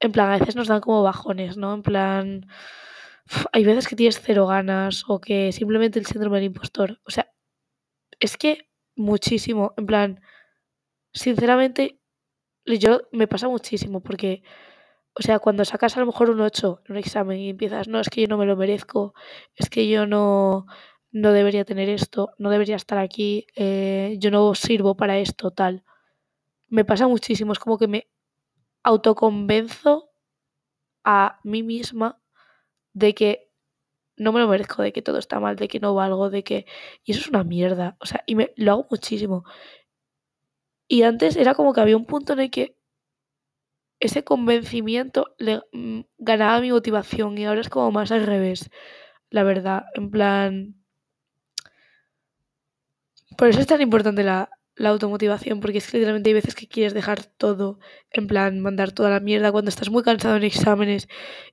en 0.00 0.12
plan, 0.12 0.30
a 0.30 0.38
veces 0.38 0.56
nos 0.56 0.68
dan 0.68 0.80
como 0.80 1.02
bajones, 1.02 1.56
¿no? 1.56 1.74
En 1.74 1.82
plan, 1.82 2.46
hay 3.52 3.64
veces 3.64 3.88
que 3.88 3.96
tienes 3.96 4.20
cero 4.20 4.46
ganas 4.46 5.04
o 5.08 5.20
que 5.20 5.52
simplemente 5.52 5.98
el 5.98 6.06
síndrome 6.06 6.38
del 6.38 6.46
impostor. 6.46 7.00
O 7.06 7.10
sea, 7.10 7.30
es 8.20 8.36
que 8.36 8.68
muchísimo, 8.96 9.74
en 9.76 9.86
plan, 9.86 10.20
sinceramente, 11.12 12.00
yo 12.66 13.02
me 13.12 13.28
pasa 13.28 13.48
muchísimo 13.48 14.02
porque 14.02 14.42
o 15.18 15.22
sea, 15.22 15.40
cuando 15.40 15.64
sacas 15.64 15.96
a 15.96 16.00
lo 16.00 16.06
mejor 16.06 16.30
un 16.30 16.40
8 16.40 16.80
en 16.86 16.92
un 16.92 16.98
examen 16.98 17.38
y 17.40 17.50
empiezas, 17.50 17.88
no, 17.88 18.00
es 18.00 18.08
que 18.08 18.22
yo 18.22 18.28
no 18.28 18.38
me 18.38 18.46
lo 18.46 18.56
merezco, 18.56 19.14
es 19.56 19.68
que 19.68 19.88
yo 19.88 20.06
no, 20.06 20.66
no 21.10 21.32
debería 21.32 21.64
tener 21.64 21.88
esto, 21.88 22.30
no 22.38 22.50
debería 22.50 22.76
estar 22.76 22.98
aquí, 22.98 23.46
eh, 23.56 24.16
yo 24.20 24.30
no 24.30 24.54
sirvo 24.54 24.96
para 24.96 25.18
esto, 25.18 25.50
tal. 25.50 25.84
Me 26.68 26.84
pasa 26.84 27.08
muchísimo, 27.08 27.52
es 27.52 27.58
como 27.58 27.78
que 27.78 27.88
me 27.88 28.08
autoconvenzo 28.82 30.10
a 31.04 31.40
mí 31.44 31.62
misma 31.62 32.20
de 32.92 33.14
que 33.14 33.50
no 34.16 34.32
me 34.32 34.40
lo 34.40 34.48
merezco, 34.48 34.82
de 34.82 34.92
que 34.92 35.02
todo 35.02 35.18
está 35.18 35.40
mal, 35.40 35.56
de 35.56 35.68
que 35.68 35.80
no 35.80 35.94
valgo, 35.94 36.30
de 36.30 36.42
que... 36.42 36.66
Y 37.04 37.12
eso 37.12 37.20
es 37.20 37.28
una 37.28 37.44
mierda, 37.44 37.96
o 38.00 38.06
sea, 38.06 38.22
y 38.26 38.34
me 38.34 38.52
lo 38.56 38.72
hago 38.72 38.86
muchísimo. 38.90 39.44
Y 40.88 41.02
antes 41.02 41.36
era 41.36 41.54
como 41.54 41.72
que 41.72 41.80
había 41.80 41.96
un 41.96 42.06
punto 42.06 42.32
en 42.32 42.40
el 42.40 42.50
que 42.50 42.76
ese 44.00 44.24
convencimiento 44.24 45.34
le 45.38 45.62
mm, 45.72 46.00
ganaba 46.18 46.60
mi 46.60 46.70
motivación 46.70 47.36
y 47.38 47.46
ahora 47.46 47.60
es 47.60 47.68
como 47.68 47.90
más 47.90 48.12
al 48.12 48.26
revés, 48.26 48.70
la 49.30 49.44
verdad, 49.44 49.84
en 49.94 50.10
plan... 50.10 50.74
Por 53.36 53.48
eso 53.48 53.60
es 53.60 53.66
tan 53.66 53.80
importante 53.80 54.24
la, 54.24 54.50
la 54.78 54.90
automotivación, 54.90 55.60
porque 55.60 55.78
es 55.78 55.90
que 55.90 55.98
literalmente 55.98 56.30
hay 56.30 56.34
veces 56.34 56.54
que 56.54 56.68
quieres 56.68 56.94
dejar 56.94 57.24
todo, 57.24 57.78
en 58.10 58.26
plan, 58.28 58.60
mandar 58.60 58.92
toda 58.92 59.10
la 59.10 59.20
mierda 59.20 59.52
cuando 59.52 59.68
estás 59.70 59.90
muy 59.90 60.02
cansado 60.02 60.36
en 60.36 60.44
exámenes 60.44 61.08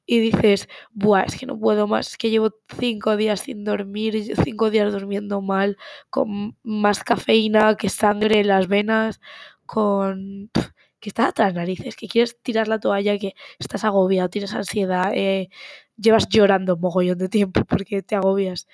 y 0.06 0.20
dices, 0.20 0.70
buah, 0.94 1.24
es 1.24 1.36
que 1.38 1.46
no 1.46 1.60
puedo 1.60 1.88
más, 1.88 2.10
es 2.10 2.18
que 2.18 2.30
llevo 2.30 2.52
cinco 2.80 3.18
días 3.18 3.42
sin 3.42 3.64
dormir, 3.64 4.36
cinco 4.44 4.70
días 4.70 4.94
durmiendo 4.94 5.42
mal, 5.42 5.78
con 6.10 6.58
más 6.64 7.04
cafeína 7.04 7.76
que 7.78 7.90
sangre 7.90 8.42
en 8.42 8.48
las 8.48 8.68
venas, 8.68 9.20
con 9.66 10.52
que 11.00 11.10
está 11.10 11.32
a 11.38 11.52
narices, 11.52 11.96
que 11.96 12.08
quieres 12.08 12.42
tirar 12.42 12.68
la 12.68 12.80
toalla, 12.80 13.18
que 13.20 13.36
estás 13.60 13.84
agobiado, 13.84 14.30
tienes 14.30 14.54
ansiedad, 14.56 15.12
eh, 15.14 15.50
llevas 15.98 16.28
llorando 16.30 16.76
un 16.76 16.82
mogollón 16.82 17.18
de 17.20 17.30
tiempo 17.30 17.64
porque 17.66 18.02
te 18.02 18.16
agobias. 18.16 18.68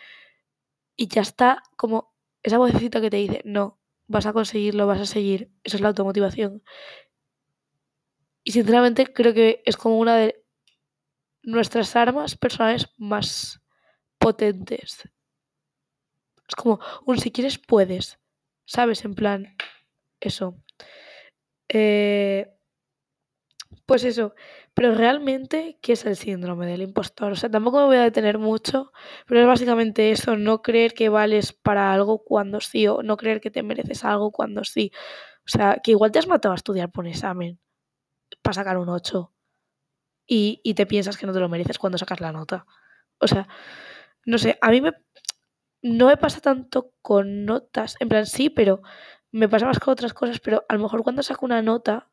Y 0.96 1.08
ya 1.08 1.22
está 1.22 1.62
como 1.78 2.14
esa 2.44 2.58
vocecita 2.58 3.02
que 3.02 3.10
te 3.10 3.18
dice, 3.18 3.42
no, 3.46 3.81
vas 4.12 4.26
a 4.26 4.34
conseguirlo, 4.34 4.88
vas 4.88 5.02
a 5.02 5.06
seguir. 5.06 5.52
Eso 5.64 5.78
es 5.78 5.82
la 5.82 5.90
automotivación. 5.90 6.64
Y 8.44 8.52
sinceramente 8.52 9.12
creo 9.14 9.34
que 9.34 9.62
es 9.66 9.78
como 9.78 10.00
una 10.00 10.16
de 10.18 10.44
nuestras 11.44 11.96
armas 11.96 12.36
personales 12.36 12.88
más 12.98 13.62
potentes. 14.18 15.10
Es 16.48 16.56
como 16.56 16.80
un 17.06 17.18
si 17.18 17.32
quieres 17.32 17.58
puedes, 17.58 18.20
¿sabes? 18.66 19.06
En 19.06 19.16
plan, 19.16 19.56
eso. 20.20 20.56
Eh, 21.70 22.52
Pues 23.86 24.04
eso, 24.04 24.36
pero 24.74 24.96
realmente, 24.96 25.78
¿qué 25.82 25.94
es 25.94 26.06
el 26.06 26.16
síndrome 26.16 26.66
del 26.66 26.82
impostor? 26.82 27.34
O 27.34 27.36
sea, 27.36 27.50
tampoco 27.52 27.80
me 27.80 27.86
voy 27.86 27.98
a 27.98 28.04
detener 28.04 28.38
mucho, 28.40 28.92
pero 29.28 29.42
es 29.42 29.48
básicamente 29.48 30.12
eso, 30.12 30.38
no 30.38 30.62
creer 30.62 30.94
que 30.94 31.10
vales 31.10 31.54
para 31.54 31.94
algo 31.94 32.24
cuando 32.24 32.62
sí, 32.62 32.88
o 32.88 33.04
no 33.04 33.18
creer 33.18 33.42
que 33.42 33.52
te 33.52 33.64
mereces 33.64 34.06
algo 34.06 34.32
cuando 34.32 34.64
sí. 34.64 34.92
O 35.46 35.50
sea, 35.50 35.78
que 35.84 35.92
igual 35.92 36.12
te 36.12 36.20
has 36.20 36.28
matado 36.28 36.54
a 36.54 36.56
estudiar 36.56 36.92
por 36.92 37.06
un 37.06 37.12
examen 37.12 37.60
para 38.44 38.56
sacar 38.56 38.78
un 38.78 38.90
8 38.90 39.34
y, 40.28 40.62
y 40.64 40.74
te 40.76 40.86
piensas 40.86 41.18
que 41.18 41.28
no 41.28 41.34
te 41.34 41.40
lo 41.40 41.50
mereces 41.50 41.80
cuando 41.80 41.98
sacas 41.98 42.22
la 42.22 42.32
nota. 42.32 42.66
O 43.20 43.28
sea, 43.28 43.48
no 44.26 44.38
sé, 44.40 44.58
a 44.62 44.72
mí 44.72 44.82
me, 44.82 44.94
no 45.84 46.08
me 46.08 46.18
pasa 46.18 46.42
tanto 46.42 46.94
con 47.04 47.46
notas, 47.46 47.98
en 48.02 48.10
plan 48.10 48.28
sí, 48.28 48.50
pero 48.52 48.82
me 49.32 49.50
pasa 49.50 49.68
más 49.68 49.80
con 49.80 49.94
otras 49.94 50.14
cosas, 50.14 50.42
pero 50.42 50.66
a 50.70 50.76
lo 50.76 50.82
mejor 50.84 51.04
cuando 51.04 51.24
saco 51.24 51.46
una 51.48 51.64
nota 51.64 52.11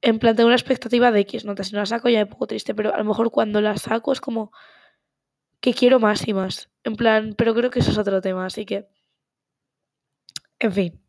en 0.00 0.18
plan 0.18 0.36
tengo 0.36 0.46
una 0.46 0.56
expectativa 0.56 1.10
de 1.10 1.20
X 1.20 1.44
notas. 1.44 1.68
Si 1.68 1.74
no 1.74 1.80
la 1.80 1.86
saco 1.86 2.08
ya 2.08 2.20
me 2.20 2.26
pongo 2.26 2.46
triste, 2.46 2.74
pero 2.74 2.94
a 2.94 2.98
lo 2.98 3.04
mejor 3.04 3.30
cuando 3.30 3.60
la 3.60 3.76
saco 3.76 4.12
es 4.12 4.20
como 4.20 4.52
que 5.60 5.74
quiero 5.74 5.98
más 6.00 6.26
y 6.26 6.34
más. 6.34 6.70
En 6.84 6.96
plan, 6.96 7.34
pero 7.36 7.54
creo 7.54 7.70
que 7.70 7.80
eso 7.80 7.90
es 7.90 7.98
otro 7.98 8.20
tema, 8.20 8.46
así 8.46 8.64
que... 8.64 8.88
En 10.60 10.72
fin. 10.72 11.02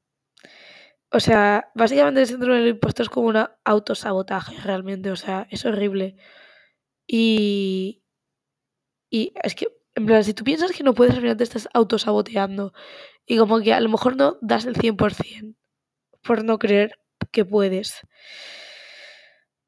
O 1.12 1.20
sea, 1.20 1.72
básicamente 1.76 2.22
el 2.22 2.28
síndrome 2.28 2.60
del 2.60 2.70
impuesto 2.70 3.04
es 3.04 3.10
como 3.10 3.28
un 3.28 3.44
autosabotaje 3.64 4.58
realmente, 4.62 5.12
o 5.12 5.16
sea, 5.16 5.48
es 5.50 5.66
horrible. 5.66 6.18
Y... 7.08 8.04
Y 9.12 9.34
es 9.42 9.56
que, 9.56 9.68
en 9.96 10.06
plan, 10.06 10.24
si 10.24 10.36
tú 10.36 10.44
piensas 10.44 10.72
que 10.72 10.84
no 10.84 10.94
puedes, 10.94 11.16
al 11.16 11.22
final 11.22 11.38
te 11.38 11.44
estás 11.44 11.68
autosaboteando. 11.74 12.74
Y 13.26 13.38
como 13.38 13.60
que 13.60 13.74
a 13.74 13.80
lo 13.80 13.90
mejor 13.90 14.16
no 14.16 14.38
das 14.42 14.66
el 14.66 14.76
100% 14.76 15.56
por 16.22 16.44
no 16.44 16.60
creer 16.60 17.00
que 17.32 17.46
puedes. 17.46 18.02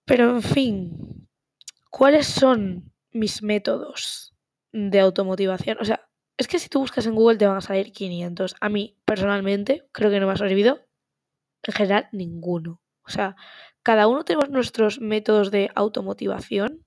Pero 0.06 0.30
en 0.32 0.42
fin, 0.42 1.28
¿cuáles 1.90 2.28
son 2.28 2.92
mis 3.12 3.44
métodos 3.44 4.34
de 4.72 5.00
automotivación? 5.00 5.78
O 5.80 5.86
sea, 5.86 6.08
es 6.38 6.48
que 6.48 6.60
si 6.60 6.70
tú 6.70 6.80
buscas 6.80 7.06
en 7.06 7.16
Google 7.16 7.38
te 7.38 7.46
van 7.46 7.58
a 7.58 7.62
salir 7.62 7.92
500. 7.92 8.56
A 8.60 8.70
mí, 8.70 8.98
personalmente, 9.06 9.88
creo 9.92 10.10
que 10.10 10.20
no 10.20 10.28
me 10.28 10.34
ha 10.34 10.38
servido 10.38 10.88
en 11.64 11.74
general 11.74 12.10
ninguno. 12.12 12.82
O 13.04 13.10
sea, 13.10 13.36
cada 13.84 14.08
uno 14.08 14.24
tenemos 14.24 14.50
nuestros 14.50 15.00
métodos 15.00 15.52
de 15.52 15.70
automotivación 15.76 16.86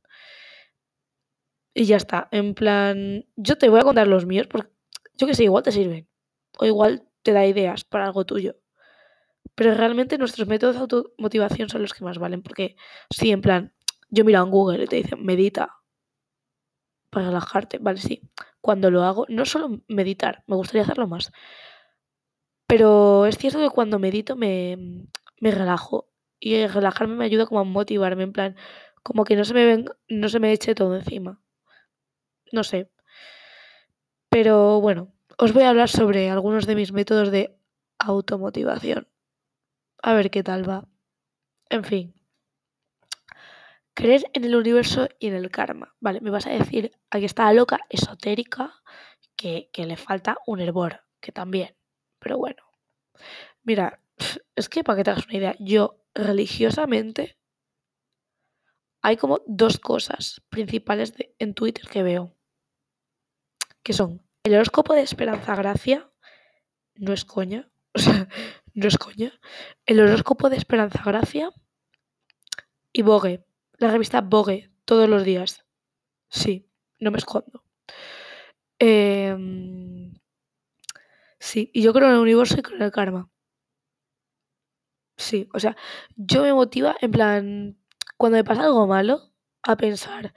y 1.75 1.85
ya 1.85 1.97
está. 1.97 2.29
En 2.31 2.55
plan, 2.55 3.27
yo 3.37 3.59
te 3.59 3.69
voy 3.69 3.81
a 3.81 3.85
contar 3.85 4.07
los 4.07 4.27
míos 4.27 4.47
porque 4.49 4.71
yo 5.17 5.27
que 5.27 5.35
sé, 5.35 5.45
igual 5.45 5.63
te 5.63 5.73
sirven. 5.73 6.09
O 6.59 6.67
igual 6.67 7.09
te 7.23 7.33
da 7.33 7.47
ideas 7.47 7.85
para 7.85 8.07
algo 8.07 8.25
tuyo. 8.25 8.57
Pero 9.55 9.75
realmente 9.75 10.19
nuestros 10.19 10.49
métodos 10.49 10.77
de 10.77 10.83
automotivación 10.83 11.69
son 11.69 11.83
los 11.83 11.95
que 11.95 12.05
más 12.05 12.19
valen, 12.19 12.43
porque 12.43 12.77
sí, 13.11 13.31
en 13.31 13.41
plan, 13.41 13.73
yo 14.11 14.25
miro 14.25 14.43
en 14.43 14.51
Google 14.51 14.85
y 14.85 14.87
te 14.87 14.97
dicen, 14.97 15.25
medita 15.25 15.81
para 17.11 17.27
relajarte, 17.27 17.79
vale, 17.79 18.01
sí. 18.01 18.23
Cuando 18.61 18.91
lo 18.91 19.05
hago, 19.05 19.27
no 19.29 19.45
solo 19.45 19.83
meditar, 19.89 20.43
me 20.47 20.57
gustaría 20.57 20.83
hacerlo 20.83 21.07
más. 21.07 21.31
Pero 22.67 23.27
es 23.27 23.39
cierto 23.39 23.61
que 23.61 23.71
cuando 23.71 23.99
medito 23.99 24.37
me, 24.37 24.77
me 25.41 25.51
relajo 25.51 26.09
y 26.41 26.67
relajarme 26.67 27.15
me 27.15 27.25
ayuda 27.25 27.47
como 27.47 27.61
a 27.61 27.65
motivarme, 27.65 28.25
en 28.25 28.33
plan, 28.33 28.57
como 29.03 29.25
que 29.25 29.37
no 29.37 29.45
se 29.45 29.55
me 29.55 29.65
ven, 29.65 29.87
no 30.09 30.29
se 30.29 30.41
me 30.41 30.53
eche 30.53 30.75
todo 30.75 30.97
encima. 30.97 31.41
No 32.53 32.65
sé. 32.65 32.91
Pero 34.29 34.81
bueno, 34.81 35.13
os 35.39 35.53
voy 35.53 35.63
a 35.63 35.71
hablar 35.71 35.89
sobre 35.89 36.31
algunos 36.31 36.67
de 36.67 36.75
mis 36.75 36.93
métodos 36.93 37.31
de 37.31 37.57
automotivación. 37.99 39.07
A 40.07 40.13
ver 40.13 40.31
qué 40.31 40.43
tal 40.43 40.69
va. 40.69 40.87
En 41.71 41.83
fin. 41.83 42.15
Creer 43.95 44.25
en 44.35 44.45
el 44.45 44.55
universo 44.55 45.09
y 45.19 45.29
en 45.29 45.35
el 45.35 45.51
karma. 45.51 45.97
Vale, 45.99 46.21
me 46.21 46.29
vas 46.29 46.47
a 46.47 46.51
decir, 46.51 46.93
aquí 47.09 47.25
está 47.25 47.45
la 47.45 47.55
loca 47.55 47.81
esotérica 47.89 48.83
que, 49.35 49.71
que 49.73 49.87
le 49.87 49.97
falta 49.97 50.37
un 50.47 50.61
hervor, 50.61 51.05
que 51.21 51.33
también. 51.33 51.75
Pero 52.19 52.37
bueno. 52.37 52.63
Mira, 53.63 53.99
es 54.57 54.69
que 54.69 54.85
para 54.85 54.99
que 54.99 55.05
te 55.05 55.11
hagas 55.11 55.25
una 55.25 55.39
idea, 55.39 55.57
yo 55.59 56.05
religiosamente 56.15 57.39
hay 59.01 59.17
como 59.17 59.41
dos 59.47 59.79
cosas 59.79 60.43
principales 60.51 61.15
en 61.39 61.55
Twitter 61.55 61.89
que 61.89 62.03
veo. 62.03 62.37
Que 63.83 63.95
son 63.95 64.21
el 64.43 64.55
horóscopo 64.55 64.93
de 64.93 65.01
Esperanza 65.01 65.57
Gracia, 65.57 66.11
no 66.95 67.15
es 67.15 67.25
coña, 67.25 67.71
o 67.95 67.99
sea, 67.99 68.29
no 68.75 68.89
es 68.89 68.99
coña, 68.99 69.33
el 69.87 70.01
horóscopo 70.01 70.51
de 70.51 70.57
Esperanza 70.57 71.03
Gracia 71.05 71.51
y 72.93 73.03
Vogue, 73.03 73.45
la 73.79 73.91
revista 73.91 74.21
Vogue, 74.21 74.71
todos 74.85 75.09
los 75.09 75.25
días. 75.25 75.65
Sí, 76.29 76.69
no 77.01 77.11
me 77.11 77.19
escondo. 77.19 77.65
Em, 78.79 80.13
sí, 81.39 81.71
y 81.73 81.83
yo 81.83 81.93
creo 81.93 82.09
en 82.09 82.15
el 82.15 82.21
universo 82.21 82.59
y 82.59 82.63
creo 82.63 82.77
en 82.77 82.83
el 82.83 82.93
karma. 82.93 83.31
Sí, 85.17 85.49
o 85.55 85.61
sea, 85.61 85.77
yo 86.17 86.43
me 86.43 86.53
motiva 86.53 86.97
en 87.01 87.11
plan, 87.13 87.79
cuando 88.17 88.37
me 88.37 88.45
pasa 88.45 88.65
algo 88.65 88.87
malo, 88.87 89.33
a 89.63 89.77
pensar, 89.77 90.35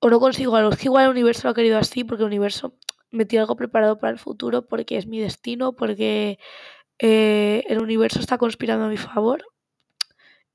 o 0.00 0.10
no 0.10 0.20
consigo 0.20 0.56
algo, 0.56 0.70
es 0.70 0.78
que 0.78 0.84
igual 0.84 1.04
el 1.04 1.10
universo 1.10 1.44
lo 1.44 1.52
ha 1.52 1.54
querido 1.54 1.78
así, 1.78 2.04
porque 2.04 2.22
el 2.22 2.28
universo 2.28 2.76
me 3.10 3.24
tiene 3.24 3.40
algo 3.42 3.56
preparado 3.56 3.98
para 3.98 4.12
el 4.12 4.18
futuro, 4.18 4.66
porque 4.66 4.98
es 4.98 5.06
mi 5.06 5.20
destino, 5.20 5.74
porque 5.74 6.38
eh, 6.98 7.64
el 7.68 7.80
universo 7.82 8.20
está 8.20 8.38
conspirando 8.38 8.86
a 8.86 8.88
mi 8.88 8.96
favor 8.96 9.44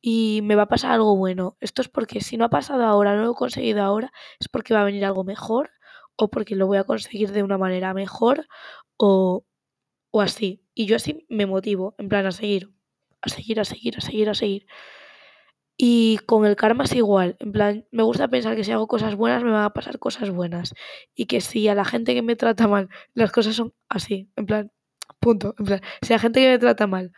y 0.02 0.42
me 0.44 0.56
va 0.56 0.64
a 0.64 0.68
pasar 0.68 0.92
algo 0.92 1.16
bueno. 1.16 1.58
Esto 1.60 1.82
es 1.82 1.90
porque 1.90 2.22
si 2.22 2.38
no 2.38 2.46
ha 2.46 2.50
pasado 2.50 2.84
ahora, 2.84 3.16
no 3.16 3.24
lo 3.24 3.32
he 3.32 3.36
conseguido 3.36 3.84
ahora, 3.84 4.12
es 4.40 4.48
porque 4.50 4.74
va 4.74 4.82
a 4.82 4.86
venir 4.86 5.06
algo 5.06 5.24
mejor 5.24 5.72
o 6.16 6.30
porque 6.30 6.56
lo 6.56 6.68
voy 6.68 6.78
a 6.78 6.84
conseguir 6.84 7.32
de 7.32 7.44
una 7.44 7.58
manera 7.58 7.94
mejor 7.94 8.48
o, 8.98 9.46
o 10.12 10.22
así. 10.22 10.64
Y 10.74 10.86
yo 10.86 10.96
así 10.96 11.26
me 11.30 11.46
motivo, 11.46 11.96
en 11.98 12.10
plan 12.10 12.26
a 12.26 12.32
seguir, 12.32 12.72
a 13.22 13.30
seguir, 13.30 13.60
a 13.60 13.66
seguir, 13.66 13.98
a 13.98 14.02
seguir, 14.02 14.30
a 14.30 14.34
seguir. 14.36 14.66
Y 15.82 16.18
con 16.26 16.46
el 16.46 16.58
karma 16.58 16.84
es 16.84 16.94
igual, 16.94 17.38
en 17.40 17.54
plan, 17.54 17.88
me 17.92 18.04
gusta 18.04 18.28
pensar 18.28 18.56
que 18.58 18.66
si 18.66 18.72
hago 18.74 18.88
cosas 18.88 19.16
buenas 19.16 19.44
me 19.46 19.52
van 19.52 19.64
a 19.64 19.70
pasar 19.74 19.98
cosas 19.98 20.30
buenas 20.30 20.74
y 21.16 21.26
que 21.26 21.40
si 21.40 21.70
a 21.70 21.76
la 21.76 21.86
gente 21.86 22.14
que 22.14 22.22
me 22.22 22.36
trata 22.36 22.68
mal 22.68 22.90
las 23.14 23.32
cosas 23.32 23.56
son 23.56 23.74
así, 23.88 24.30
en 24.36 24.46
plan, 24.46 24.72
Punto. 25.20 25.56
En 25.58 25.66
plan, 25.66 25.82
si 26.02 26.14
la 26.14 26.20
gente 26.20 26.40
que 26.42 26.50
me 26.50 26.60
trata 26.60 26.88
mal 26.88 27.12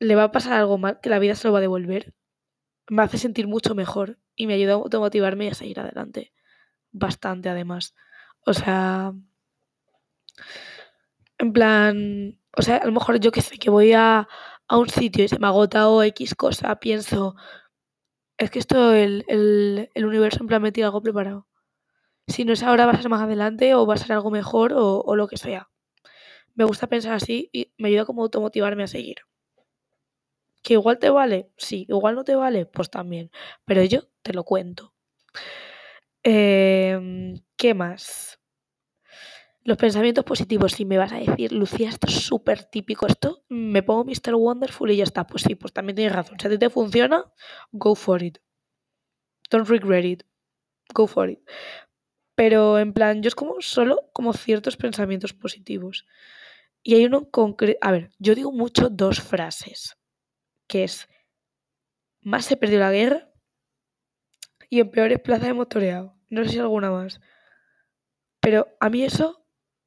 le 0.00 0.14
va 0.14 0.24
a 0.24 0.32
pasar 0.32 0.54
algo 0.54 0.78
mal, 0.78 1.00
que 1.00 1.10
la 1.10 1.18
vida 1.18 1.34
se 1.34 1.48
lo 1.48 1.52
va 1.52 1.58
a 1.58 1.62
devolver, 1.62 2.14
me 2.88 3.02
hace 3.02 3.18
sentir 3.18 3.48
mucho 3.48 3.74
mejor 3.74 4.18
y 4.34 4.46
me 4.46 4.54
ayuda 4.54 4.72
a 4.72 4.76
automotivarme 4.76 5.46
y 5.46 5.48
a 5.48 5.54
seguir 5.54 5.80
adelante. 5.80 6.32
Bastante, 6.92 7.48
además. 7.48 7.94
O 8.46 8.54
sea. 8.54 9.12
En 11.38 11.52
plan. 11.52 12.38
O 12.56 12.62
sea, 12.62 12.76
a 12.78 12.86
lo 12.86 12.92
mejor 12.92 13.20
yo 13.20 13.30
que 13.32 13.42
sé, 13.42 13.58
que 13.58 13.70
voy 13.70 13.92
a, 13.92 14.28
a 14.68 14.78
un 14.78 14.88
sitio 14.88 15.24
y 15.24 15.28
se 15.28 15.38
me 15.38 15.46
agota 15.46 15.88
o 15.88 16.02
X 16.02 16.34
cosa, 16.34 16.76
pienso. 16.80 17.36
Es 18.38 18.50
que 18.50 18.58
esto, 18.58 18.92
el, 18.94 19.24
el, 19.28 19.90
el 19.94 20.06
universo 20.06 20.40
en 20.40 20.46
plan 20.48 20.62
me 20.62 20.72
tiene 20.72 20.86
algo 20.86 21.02
preparado. 21.02 21.46
Si 22.28 22.44
no 22.44 22.52
es 22.52 22.62
ahora, 22.62 22.86
va 22.86 22.92
a 22.92 22.96
ser 22.96 23.10
más 23.10 23.22
adelante 23.22 23.74
o 23.74 23.86
va 23.86 23.94
a 23.94 23.98
ser 23.98 24.12
algo 24.12 24.30
mejor 24.30 24.72
o, 24.74 25.00
o 25.00 25.16
lo 25.16 25.28
que 25.28 25.36
sea 25.36 25.68
me 26.58 26.64
gusta 26.64 26.88
pensar 26.88 27.12
así 27.14 27.48
y 27.52 27.72
me 27.78 27.88
ayuda 27.88 28.04
como 28.04 28.22
automotivarme 28.22 28.82
a 28.82 28.88
seguir. 28.88 29.18
¿Que 30.60 30.74
igual 30.74 30.98
te 30.98 31.08
vale? 31.08 31.50
Sí, 31.56 31.86
igual 31.88 32.16
no 32.16 32.24
te 32.24 32.34
vale, 32.34 32.66
pues 32.66 32.90
también. 32.90 33.30
Pero 33.64 33.84
yo 33.84 34.08
te 34.22 34.32
lo 34.32 34.42
cuento. 34.42 34.92
Em, 36.24 37.40
¿Qué 37.56 37.74
más? 37.74 38.40
Los 39.62 39.76
pensamientos 39.76 40.24
positivos, 40.24 40.72
si 40.72 40.84
me 40.84 40.98
vas 40.98 41.12
a 41.12 41.18
decir, 41.18 41.52
Lucía, 41.52 41.90
esto 41.90 42.08
es 42.08 42.14
súper 42.14 42.64
típico, 42.64 43.06
esto 43.06 43.44
me 43.48 43.84
pongo 43.84 44.04
Mr. 44.04 44.34
Wonderful 44.34 44.90
y 44.90 44.96
ya 44.96 45.04
está. 45.04 45.28
Pues 45.28 45.44
sí, 45.44 45.54
pues 45.54 45.72
también 45.72 45.94
tienes 45.94 46.14
razón. 46.14 46.40
Si 46.40 46.48
a 46.48 46.50
ti 46.50 46.58
te 46.58 46.70
funciona, 46.70 47.24
go 47.70 47.94
for 47.94 48.20
it. 48.20 48.38
Don't 49.50 49.68
regret 49.68 50.04
it. 50.04 50.22
Go 50.92 51.06
for 51.06 51.30
it. 51.30 51.38
Pero 52.34 52.78
en 52.78 52.92
plan, 52.92 53.22
yo 53.22 53.28
es 53.28 53.34
como 53.34 53.60
solo 53.60 54.10
como 54.12 54.32
ciertos 54.32 54.76
pensamientos 54.76 55.34
positivos. 55.34 56.06
Y 56.82 56.94
hay 56.94 57.04
uno 57.06 57.30
concreto. 57.30 57.78
A 57.82 57.92
ver, 57.92 58.10
yo 58.18 58.34
digo 58.34 58.52
mucho 58.52 58.88
dos 58.88 59.20
frases. 59.20 59.96
Que 60.66 60.84
es. 60.84 61.08
Más 62.20 62.44
se 62.44 62.56
perdió 62.56 62.78
la 62.78 62.92
guerra. 62.92 63.30
Y 64.70 64.80
en 64.80 64.90
peores 64.90 65.20
plazas 65.20 65.48
hemos 65.48 65.68
toreado. 65.68 66.16
No 66.30 66.44
sé 66.44 66.50
si 66.50 66.58
alguna 66.58 66.90
más. 66.90 67.20
Pero 68.40 68.66
a 68.80 68.88
mí 68.88 69.02
eso 69.02 69.44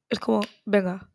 es 0.08 0.20
como, 0.20 0.42
venga, 0.64 1.10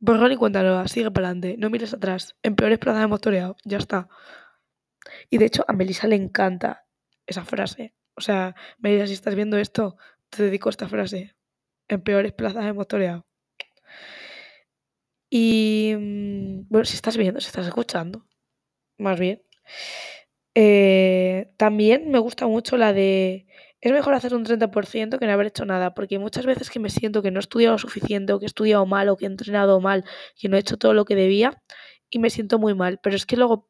borrón 0.00 0.32
y 0.32 0.36
cuéntalo, 0.36 0.86
sigue 0.88 1.10
para 1.10 1.28
adelante, 1.28 1.56
no 1.58 1.70
mires 1.70 1.92
atrás. 1.94 2.34
En 2.42 2.56
peores 2.56 2.78
plazas 2.78 3.04
hemos 3.04 3.20
toreado, 3.20 3.56
ya 3.64 3.78
está. 3.78 4.08
Y 5.30 5.38
de 5.38 5.44
hecho, 5.46 5.64
a 5.68 5.72
Melissa 5.74 6.06
le 6.08 6.16
encanta 6.16 6.86
esa 7.26 7.44
frase. 7.44 7.94
O 8.14 8.20
sea, 8.20 8.56
Melissa, 8.78 9.06
si 9.06 9.12
estás 9.12 9.34
viendo 9.34 9.58
esto, 9.58 9.96
te 10.30 10.42
dedico 10.42 10.68
a 10.68 10.70
esta 10.70 10.88
frase. 10.88 11.36
En 11.88 12.02
peores 12.02 12.32
plazas 12.32 12.64
hemos 12.66 12.88
toreado. 12.88 13.27
Y 15.30 15.94
mm, 15.98 16.66
bueno, 16.68 16.84
si 16.84 16.94
estás 16.96 17.16
viendo, 17.16 17.40
si 17.40 17.48
estás 17.48 17.66
escuchando, 17.66 18.26
más 18.98 19.18
bien. 19.20 19.42
Eh, 20.54 21.52
también 21.56 22.10
me 22.10 22.18
gusta 22.18 22.46
mucho 22.46 22.76
la 22.76 22.92
de 22.92 23.46
es 23.80 23.92
mejor 23.92 24.14
hacer 24.14 24.34
un 24.34 24.44
30% 24.44 25.18
que 25.18 25.26
no 25.26 25.32
haber 25.32 25.46
hecho 25.46 25.64
nada, 25.64 25.94
porque 25.94 26.18
muchas 26.18 26.46
veces 26.46 26.68
que 26.70 26.80
me 26.80 26.90
siento 26.90 27.22
que 27.22 27.30
no 27.30 27.38
he 27.38 27.40
estudiado 27.40 27.78
suficiente 27.78 28.32
o 28.32 28.38
que 28.40 28.46
he 28.46 28.48
estudiado 28.48 28.86
mal 28.86 29.08
o 29.08 29.16
que 29.16 29.24
he 29.26 29.28
entrenado 29.28 29.80
mal, 29.80 30.04
que 30.36 30.48
no 30.48 30.56
he 30.56 30.60
hecho 30.60 30.78
todo 30.78 30.94
lo 30.94 31.04
que 31.04 31.14
debía 31.14 31.62
y 32.10 32.18
me 32.18 32.30
siento 32.30 32.58
muy 32.58 32.74
mal, 32.74 32.98
pero 33.02 33.14
es 33.16 33.26
que 33.26 33.36
luego 33.36 33.68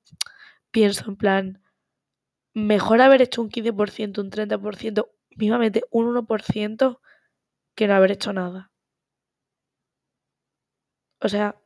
pienso 0.70 1.10
en 1.10 1.16
plan, 1.16 1.62
mejor 2.54 3.00
haber 3.02 3.22
hecho 3.22 3.42
un 3.42 3.50
15%, 3.50 4.20
un 4.20 4.30
30%, 4.30 5.10
mínimamente 5.36 5.84
un 5.90 6.06
1% 6.06 7.00
que 7.76 7.86
no 7.88 7.94
haber 7.94 8.12
hecho 8.12 8.32
nada. 8.32 8.70
O 11.20 11.28
sea, 11.28 11.56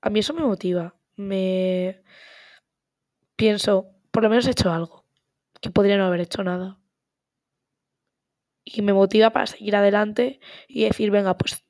a 0.00 0.10
mí 0.10 0.20
eso 0.20 0.34
me 0.34 0.42
motiva, 0.42 0.94
me 1.16 2.02
pienso, 3.36 3.94
por 4.10 4.22
lo 4.22 4.30
menos 4.30 4.46
he 4.46 4.50
hecho 4.52 4.72
algo, 4.72 5.04
que 5.60 5.70
podría 5.70 5.96
no 5.98 6.06
haber 6.06 6.20
hecho 6.20 6.42
nada. 6.44 6.78
Y 8.64 8.82
me 8.82 8.92
motiva 8.92 9.30
para 9.30 9.46
seguir 9.46 9.76
adelante 9.76 10.40
y 10.68 10.84
decir, 10.84 11.10
venga, 11.10 11.36
pues 11.38 11.64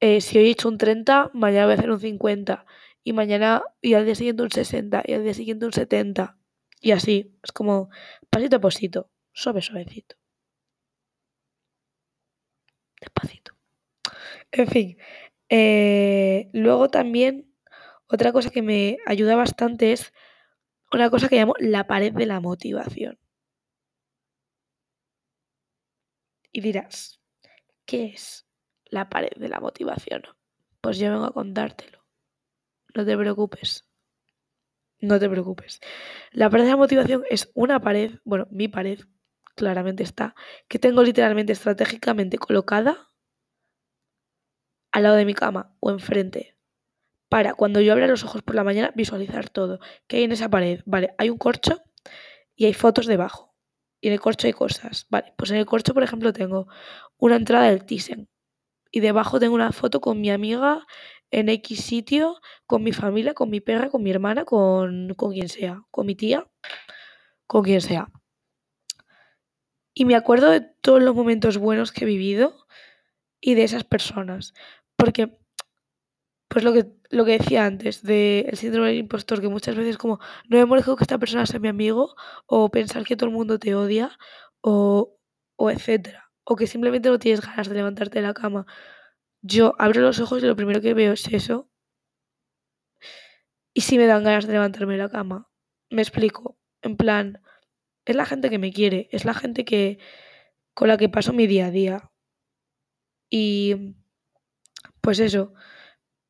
eh, 0.00 0.20
si 0.20 0.38
hoy 0.38 0.48
he 0.48 0.50
hecho 0.50 0.68
un 0.68 0.78
30, 0.78 1.30
mañana 1.34 1.66
voy 1.66 1.72
a 1.74 1.78
hacer 1.78 1.90
un 1.90 2.00
50. 2.00 2.66
Y 3.04 3.12
mañana, 3.12 3.62
y 3.80 3.94
al 3.94 4.04
día 4.06 4.14
siguiente 4.14 4.42
un 4.42 4.50
60, 4.50 5.02
y 5.06 5.12
al 5.14 5.22
día 5.24 5.34
siguiente 5.34 5.66
un 5.66 5.72
70. 5.72 6.38
Y 6.80 6.92
así, 6.92 7.36
es 7.42 7.52
como 7.52 7.90
pasito 8.30 8.56
a 8.56 8.60
pasito, 8.60 9.10
suave, 9.32 9.62
suavecito. 9.62 10.16
Despacito. 13.00 13.52
En 14.52 14.66
fin, 14.68 14.98
eh, 15.48 16.50
luego 16.52 16.88
también 16.88 17.54
otra 18.06 18.32
cosa 18.32 18.50
que 18.50 18.62
me 18.62 18.98
ayuda 19.06 19.36
bastante 19.36 19.92
es 19.92 20.12
una 20.92 21.10
cosa 21.10 21.28
que 21.28 21.36
llamo 21.36 21.54
la 21.58 21.86
pared 21.86 22.12
de 22.12 22.26
la 22.26 22.40
motivación. 22.40 23.18
Y 26.52 26.60
dirás, 26.60 27.20
¿qué 27.84 28.06
es 28.06 28.46
la 28.84 29.08
pared 29.08 29.32
de 29.36 29.48
la 29.48 29.60
motivación? 29.60 30.22
Pues 30.80 30.98
yo 30.98 31.10
vengo 31.10 31.24
a 31.24 31.32
contártelo. 31.32 32.04
No 32.94 33.04
te 33.04 33.16
preocupes. 33.16 33.84
No 35.00 35.18
te 35.18 35.28
preocupes. 35.28 35.80
La 36.30 36.48
pared 36.48 36.64
de 36.64 36.70
la 36.70 36.76
motivación 36.76 37.24
es 37.28 37.50
una 37.54 37.80
pared, 37.80 38.20
bueno, 38.24 38.46
mi 38.50 38.68
pared, 38.68 39.00
claramente 39.56 40.02
está, 40.02 40.34
que 40.68 40.78
tengo 40.78 41.02
literalmente 41.02 41.52
estratégicamente 41.52 42.38
colocada 42.38 43.13
al 44.94 45.02
lado 45.02 45.16
de 45.16 45.24
mi 45.24 45.34
cama 45.34 45.74
o 45.80 45.90
enfrente 45.90 46.56
para 47.28 47.54
cuando 47.54 47.80
yo 47.80 47.92
abra 47.92 48.06
los 48.06 48.22
ojos 48.22 48.42
por 48.42 48.54
la 48.54 48.62
mañana 48.62 48.92
visualizar 48.94 49.48
todo. 49.48 49.80
¿Qué 50.06 50.18
hay 50.18 50.22
en 50.22 50.30
esa 50.30 50.48
pared? 50.48 50.82
Vale, 50.86 51.16
hay 51.18 51.30
un 51.30 51.36
corcho 51.36 51.82
y 52.54 52.66
hay 52.66 52.74
fotos 52.74 53.06
debajo. 53.06 53.56
Y 54.00 54.06
en 54.06 54.12
el 54.12 54.20
corcho 54.20 54.46
hay 54.46 54.52
cosas. 54.52 55.08
Vale, 55.10 55.34
pues 55.36 55.50
en 55.50 55.56
el 55.56 55.66
corcho, 55.66 55.94
por 55.94 56.04
ejemplo, 56.04 56.32
tengo 56.32 56.68
una 57.18 57.34
entrada 57.34 57.70
del 57.70 57.84
Thyssen. 57.84 58.28
Y 58.92 59.00
debajo 59.00 59.40
tengo 59.40 59.56
una 59.56 59.72
foto 59.72 60.00
con 60.00 60.20
mi 60.20 60.30
amiga 60.30 60.86
en 61.32 61.48
X 61.48 61.80
sitio, 61.80 62.36
con 62.66 62.84
mi 62.84 62.92
familia, 62.92 63.34
con 63.34 63.50
mi 63.50 63.60
perra, 63.60 63.90
con 63.90 64.00
mi 64.00 64.12
hermana, 64.12 64.44
con, 64.44 65.12
con 65.14 65.32
quien 65.32 65.48
sea, 65.48 65.82
con 65.90 66.06
mi 66.06 66.14
tía, 66.14 66.46
con 67.48 67.64
quien 67.64 67.80
sea. 67.80 68.12
Y 69.92 70.04
me 70.04 70.14
acuerdo 70.14 70.50
de 70.50 70.60
todos 70.60 71.02
los 71.02 71.16
momentos 71.16 71.58
buenos 71.58 71.90
que 71.90 72.04
he 72.04 72.06
vivido 72.06 72.64
y 73.40 73.54
de 73.54 73.64
esas 73.64 73.84
personas. 73.84 74.54
Porque 75.04 75.38
pues 76.48 76.64
lo 76.64 76.72
que, 76.72 76.86
lo 77.10 77.26
que 77.26 77.38
decía 77.38 77.66
antes 77.66 78.02
del 78.02 78.56
síndrome 78.56 78.88
del 78.88 78.96
impostor, 79.00 79.42
que 79.42 79.48
muchas 79.48 79.76
veces 79.76 79.98
como 79.98 80.18
no 80.48 80.56
me 80.56 80.64
merezco 80.64 80.96
que 80.96 81.04
esta 81.04 81.18
persona 81.18 81.44
sea 81.44 81.60
mi 81.60 81.68
amigo, 81.68 82.16
o 82.46 82.70
pensar 82.70 83.04
que 83.04 83.14
todo 83.14 83.28
el 83.28 83.36
mundo 83.36 83.58
te 83.58 83.74
odia, 83.74 84.16
o, 84.62 85.18
o 85.56 85.70
etcétera, 85.70 86.30
o 86.44 86.56
que 86.56 86.66
simplemente 86.66 87.10
no 87.10 87.18
tienes 87.18 87.42
ganas 87.42 87.68
de 87.68 87.74
levantarte 87.74 88.20
de 88.20 88.26
la 88.26 88.32
cama. 88.32 88.64
Yo 89.42 89.74
abro 89.78 90.00
los 90.00 90.20
ojos 90.20 90.42
y 90.42 90.46
lo 90.46 90.56
primero 90.56 90.80
que 90.80 90.94
veo 90.94 91.12
es 91.12 91.28
eso. 91.28 91.68
Y 93.74 93.82
si 93.82 93.98
me 93.98 94.06
dan 94.06 94.24
ganas 94.24 94.46
de 94.46 94.54
levantarme 94.54 94.94
de 94.94 95.00
la 95.00 95.10
cama. 95.10 95.50
Me 95.90 96.00
explico. 96.00 96.56
En 96.80 96.96
plan, 96.96 97.42
es 98.06 98.16
la 98.16 98.24
gente 98.24 98.48
que 98.48 98.58
me 98.58 98.72
quiere, 98.72 99.08
es 99.12 99.26
la 99.26 99.34
gente 99.34 99.66
que 99.66 99.98
con 100.72 100.88
la 100.88 100.96
que 100.96 101.10
paso 101.10 101.34
mi 101.34 101.46
día 101.46 101.66
a 101.66 101.70
día. 101.70 102.10
Y 103.28 103.96
pues 105.04 105.20
eso, 105.20 105.52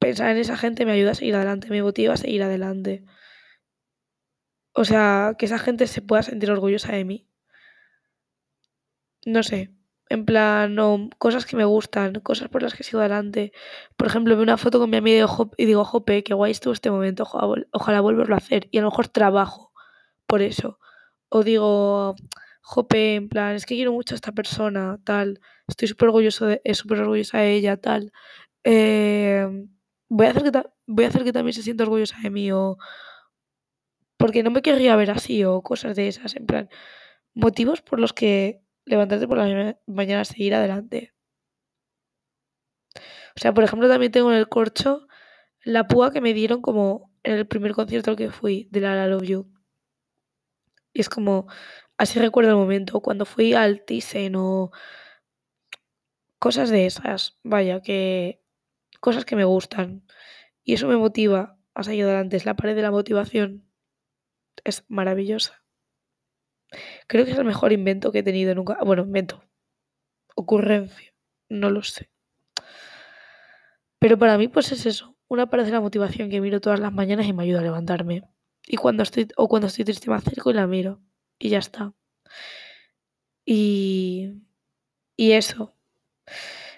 pensar 0.00 0.30
en 0.30 0.38
esa 0.38 0.56
gente 0.56 0.84
me 0.84 0.92
ayuda 0.92 1.12
a 1.12 1.14
seguir 1.14 1.37
adelante, 1.37 1.70
me 1.70 1.82
motiva 1.82 2.14
a 2.14 2.16
seguir 2.16 2.42
adelante. 2.42 3.04
O 4.74 4.84
sea, 4.84 5.37
que 5.38 5.46
esa 5.46 5.58
gente 5.58 5.87
se 5.87 6.02
pueda 6.02 6.22
sentir 6.24 6.50
orgullosa 6.50 6.92
de 6.92 7.04
mí. 7.04 7.28
No 9.26 9.42
sé, 9.44 9.70
en 10.08 10.24
plan, 10.26 10.76
cosas 11.18 11.46
que 11.46 11.56
me 11.56 11.64
gustan, 11.64 12.14
cosas 12.20 12.48
por 12.48 12.62
las 12.62 12.74
que 12.74 12.82
sigo 12.82 12.98
adelante. 12.98 13.52
Por 13.96 14.08
ejemplo, 14.08 14.34
veo 14.34 14.42
una 14.42 14.56
foto 14.58 14.80
con 14.80 14.90
mi 14.90 14.96
amigo 14.96 15.52
y 15.56 15.64
digo, 15.66 15.84
jope, 15.84 16.24
qué 16.24 16.34
guay 16.34 16.50
estuvo 16.50 16.74
este 16.74 16.90
momento, 16.90 17.24
ojalá, 17.72 18.00
volverlo 18.00 18.34
a 18.34 18.38
hacer. 18.38 18.68
Y 18.72 18.78
a 18.78 18.82
lo 18.82 18.90
mejor 18.90 19.08
trabajo 19.08 19.72
por 20.26 20.42
eso. 20.42 20.80
O 21.28 21.44
digo, 21.44 22.16
jope, 22.62 23.14
en 23.16 23.28
plan, 23.28 23.54
es 23.54 23.66
que 23.66 23.76
quiero 23.76 23.92
mucho 23.92 24.14
a 24.14 24.16
esta 24.16 24.32
persona, 24.32 24.98
tal. 25.04 25.40
Estoy 25.68 25.88
súper 25.88 26.08
orgulloso 26.08 26.46
de, 26.46 26.60
súper 26.74 27.00
orgullosa 27.00 27.38
de 27.38 27.54
ella, 27.54 27.76
tal. 27.78 28.12
Eh, 28.64 29.46
voy 30.09 30.27
a 30.27 30.31
hacer 30.31 30.42
que, 30.50 30.62
voy 30.87 31.05
a 31.05 31.09
hacer 31.09 31.24
que 31.24 31.33
también 31.33 31.55
se 31.55 31.62
sienta 31.62 31.85
orgullosa 31.85 32.16
de 32.22 32.31
mí 32.31 32.50
o 32.53 32.79
porque 34.16 34.42
no 34.42 34.50
me 34.50 34.62
querría 34.62 34.96
ver 34.96 35.11
así 35.11 35.44
o 35.44 35.62
cosas 35.62 35.96
de 35.96 36.09
esas, 36.09 36.37
en 36.37 36.46
plan, 36.46 36.68
motivos 37.35 37.83
por 37.83 38.00
los 38.00 38.12
que 38.12 38.62
levantarte 38.87 39.29
por 39.29 39.38
la 39.38 39.77
mañana 39.87 40.22
a 40.22 40.24
seguir 40.24 40.55
adelante. 40.55 41.12
O 43.37 43.40
sea, 43.40 43.53
por 43.53 43.64
ejemplo, 43.64 43.88
también 43.88 44.12
tengo 44.12 44.33
en 44.33 44.38
el 44.38 44.48
corcho 44.48 45.07
la 45.64 45.88
púa 45.88 46.12
que 46.12 46.20
me 46.20 46.35
dieron 46.35 46.62
como 46.62 47.11
en 47.24 47.35
el 47.35 47.46
primer 47.46 47.72
concierto 47.72 48.11
al 48.11 48.16
que 48.16 48.31
fui 48.31 48.68
de 48.70 48.81
La 48.81 48.94
La 48.94 49.07
Love 49.09 49.24
You. 49.24 49.53
Y 50.92 51.00
es 51.00 51.09
como, 51.09 51.46
así 51.98 52.18
recuerdo 52.20 52.50
el 52.50 52.57
momento, 52.57 53.00
cuando 53.00 53.24
fui 53.27 53.55
al 53.55 53.85
Thyssen 53.85 54.37
o 54.37 54.70
cosas 56.38 56.70
de 56.70 56.87
esas, 56.87 57.38
vaya, 57.42 57.81
que 57.81 58.43
cosas 59.04 59.26
que 59.26 59.36
me 59.36 59.44
gustan. 59.44 60.02
Y 60.62 60.72
eso 60.72 60.88
me 60.88 60.96
motiva 60.96 61.58
a 61.74 61.82
seguir 61.82 62.06
adelante. 62.06 62.38
Es 62.38 62.46
la 62.46 62.56
pared 62.56 62.74
de 62.74 62.80
la 62.80 62.90
motivación. 62.90 63.68
Es 64.64 64.82
maravillosa. 64.88 65.62
Creo 67.06 67.26
que 67.26 67.32
es 67.32 67.38
el 67.38 67.44
mejor 67.44 67.74
invento 67.74 68.10
que 68.10 68.20
he 68.20 68.22
tenido 68.22 68.54
nunca. 68.54 68.78
Bueno, 68.82 69.02
invento. 69.02 69.44
Ocurrencia. 70.34 71.12
No 71.50 71.68
lo 71.68 71.82
sé. 71.82 72.08
Pero 73.98 74.18
para 74.18 74.38
mí, 74.38 74.48
pues 74.48 74.72
es 74.72 74.86
eso. 74.86 75.18
Una 75.28 75.50
pared 75.50 75.66
de 75.66 75.72
la 75.72 75.82
motivación 75.82 76.30
que 76.30 76.40
miro 76.40 76.62
todas 76.62 76.80
las 76.80 76.92
mañanas 76.92 77.26
y 77.26 77.34
me 77.34 77.42
ayuda 77.42 77.60
a 77.60 77.64
levantarme. 77.64 78.22
Y 78.66 78.78
cuando 78.78 79.02
estoy, 79.02 79.28
o 79.36 79.48
cuando 79.48 79.66
estoy 79.66 79.84
triste 79.84 80.08
me 80.08 80.16
acerco 80.16 80.50
y 80.50 80.54
la 80.54 80.66
miro. 80.66 81.02
Y 81.38 81.50
ya 81.50 81.58
está. 81.58 81.92
Y, 83.44 84.32
y 85.14 85.32
eso. 85.32 85.76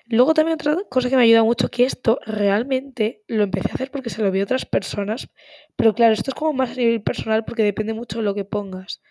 Luego 0.09 0.35
también 0.35 0.55
otra 0.55 0.77
cosa 0.89 1.11
que 1.11 1.17
me 1.17 1.25
ayuda 1.25 1.43
mucho, 1.43 1.69
que 1.69 1.85
esto 1.85 2.21
realmente 2.25 3.25
lo 3.27 3.43
empecé 3.43 3.71
a 3.71 3.75
hacer 3.75 3.91
porque 3.91 4.11
se 4.11 4.23
lo 4.23 4.31
vi 4.31 4.41
a 4.41 4.45
otras 4.45 4.65
personas, 4.65 5.29
pero 5.75 5.95
claro, 5.95 6.13
esto 6.15 6.31
es 6.31 6.35
como 6.37 6.53
más 6.53 6.71
a 6.71 6.75
nivel 6.75 7.03
personal 7.03 7.45
porque 7.45 7.65
depende 7.65 7.93
mucho 7.93 8.19
de 8.19 8.25
lo 8.25 8.35
que 8.35 8.45
pongas. 8.45 9.03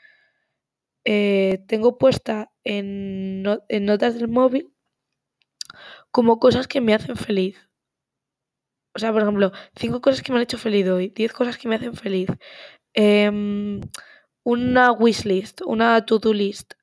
Eh, 1.04 1.64
tengo 1.68 1.98
puesta 1.98 2.52
en, 2.64 3.44
notas 3.44 4.16
del 4.16 4.30
móvil 4.30 4.72
como 6.12 6.40
cosas 6.40 6.68
que 6.68 6.80
me 6.82 6.94
hacen 6.94 7.18
feliz. 7.18 7.58
O 8.94 9.00
sea, 9.00 9.12
por 9.12 9.24
ejemplo, 9.24 9.52
cinco 9.76 10.00
cosas 10.00 10.22
que 10.22 10.32
me 10.32 10.38
han 10.38 10.44
hecho 10.44 10.58
feliz 10.58 10.88
hoy, 10.88 11.10
diez 11.10 11.34
cosas 11.34 11.58
que 11.58 11.68
me 11.68 11.76
hacen 11.76 11.96
feliz. 11.96 12.30
Em, 12.94 13.82
una 14.44 14.94
wishlist, 14.94 15.62
una 15.66 16.06
to-do 16.06 16.34
list, 16.34 16.76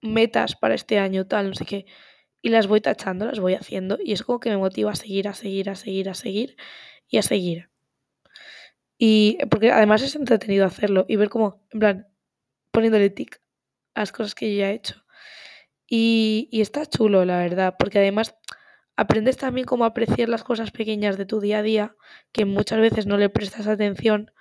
metas 0.00 0.56
para 0.56 0.74
este 0.74 0.98
año, 0.98 1.26
tal, 1.26 1.48
no 1.48 1.54
sé 1.54 1.66
qué 1.66 1.86
y 2.44 2.50
las 2.50 2.66
voy 2.66 2.82
tachando, 2.82 3.24
las 3.24 3.40
voy 3.40 3.54
haciendo 3.54 3.98
y 4.04 4.12
es 4.12 4.22
como 4.22 4.38
que 4.38 4.50
me 4.50 4.58
motiva 4.58 4.92
a 4.92 4.96
seguir, 4.96 5.28
a 5.28 5.32
seguir, 5.32 5.70
a 5.70 5.74
seguir, 5.74 6.10
a 6.10 6.14
seguir 6.14 6.56
y 7.08 7.16
a 7.16 7.22
seguir. 7.22 7.70
Y 8.98 9.38
porque 9.48 9.72
además 9.72 10.02
es 10.02 10.14
entretenido 10.14 10.66
hacerlo 10.66 11.06
y 11.08 11.16
ver 11.16 11.30
cómo, 11.30 11.64
en 11.70 11.80
plan, 11.80 12.08
poniéndole 12.70 13.08
tic 13.08 13.40
a 13.94 14.00
las 14.00 14.12
cosas 14.12 14.34
que 14.34 14.52
yo 14.52 14.60
ya 14.60 14.70
he 14.70 14.74
hecho. 14.74 15.06
Y, 15.88 16.50
está 16.52 16.84
chulo, 16.84 17.24
la 17.24 17.38
verdad, 17.38 17.76
porque 17.78 17.98
además 17.98 18.36
aprendes 18.94 19.38
también 19.38 19.66
cómo 19.66 19.86
apreciar 19.86 20.28
las 20.28 20.44
cosas 20.44 20.70
pequeñas 20.70 21.16
de 21.16 21.24
tu 21.24 21.40
día 21.40 21.60
a 21.60 21.62
día, 21.62 21.96
que 22.30 22.44
muchas 22.44 22.78
veces 22.78 23.06
no 23.06 23.16
le 23.16 23.30
prestas 23.30 23.66
atención, 23.68 24.32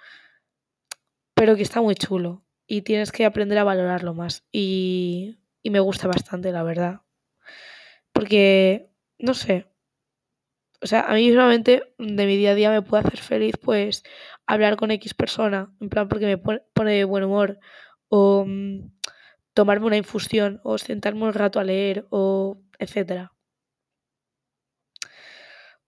pero 1.35 1.55
que 1.55 1.63
está 1.63 1.81
muy 1.81 1.95
chulo. 1.95 2.43
Y 2.67 2.81
tienes 2.81 3.13
que 3.13 3.23
aprender 3.23 3.59
a 3.59 3.63
valorarlo 3.63 4.13
más. 4.13 4.43
Y, 4.51 5.37
y 5.61 5.69
me 5.69 5.79
gusta 5.79 6.09
bastante, 6.09 6.51
la 6.51 6.63
verdad. 6.63 7.03
Porque, 8.13 8.89
no 9.19 9.33
sé. 9.33 9.65
O 10.81 10.87
sea, 10.87 11.01
a 11.01 11.13
mí 11.13 11.31
solamente 11.31 11.93
de 11.97 12.25
mi 12.25 12.35
día 12.37 12.51
a 12.51 12.55
día 12.55 12.69
me 12.71 12.81
puede 12.81 13.05
hacer 13.05 13.19
feliz, 13.19 13.55
pues, 13.61 14.03
hablar 14.45 14.75
con 14.75 14.91
X 14.91 15.13
persona, 15.13 15.73
en 15.79 15.89
plan, 15.89 16.07
porque 16.09 16.25
me 16.25 16.37
pone, 16.37 16.91
de 16.91 17.05
buen 17.05 17.23
humor, 17.23 17.59
o 18.09 18.45
mm, 18.45 18.91
tomarme 19.53 19.85
una 19.87 19.97
infusión, 19.97 20.59
o 20.63 20.77
sentarme 20.77 21.23
un 21.23 21.33
rato 21.33 21.59
a 21.59 21.63
leer, 21.63 22.05
o 22.09 22.57
etcétera. 22.79 23.33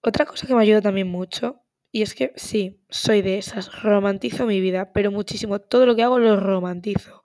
Otra 0.02 0.26
cosa 0.26 0.48
que 0.48 0.54
me 0.56 0.62
ayuda 0.62 0.82
también 0.82 1.08
mucho, 1.08 1.62
y 1.92 2.02
es 2.02 2.14
que 2.14 2.32
sí, 2.36 2.80
soy 2.90 3.22
de 3.22 3.38
esas, 3.38 3.82
romantizo 3.82 4.46
mi 4.46 4.60
vida, 4.62 4.92
pero 4.94 5.12
muchísimo. 5.12 5.60
Todo 5.60 5.86
lo 5.86 5.96
que 5.96 6.04
hago 6.04 6.20
lo 6.20 6.40
romantizo. 6.40 7.24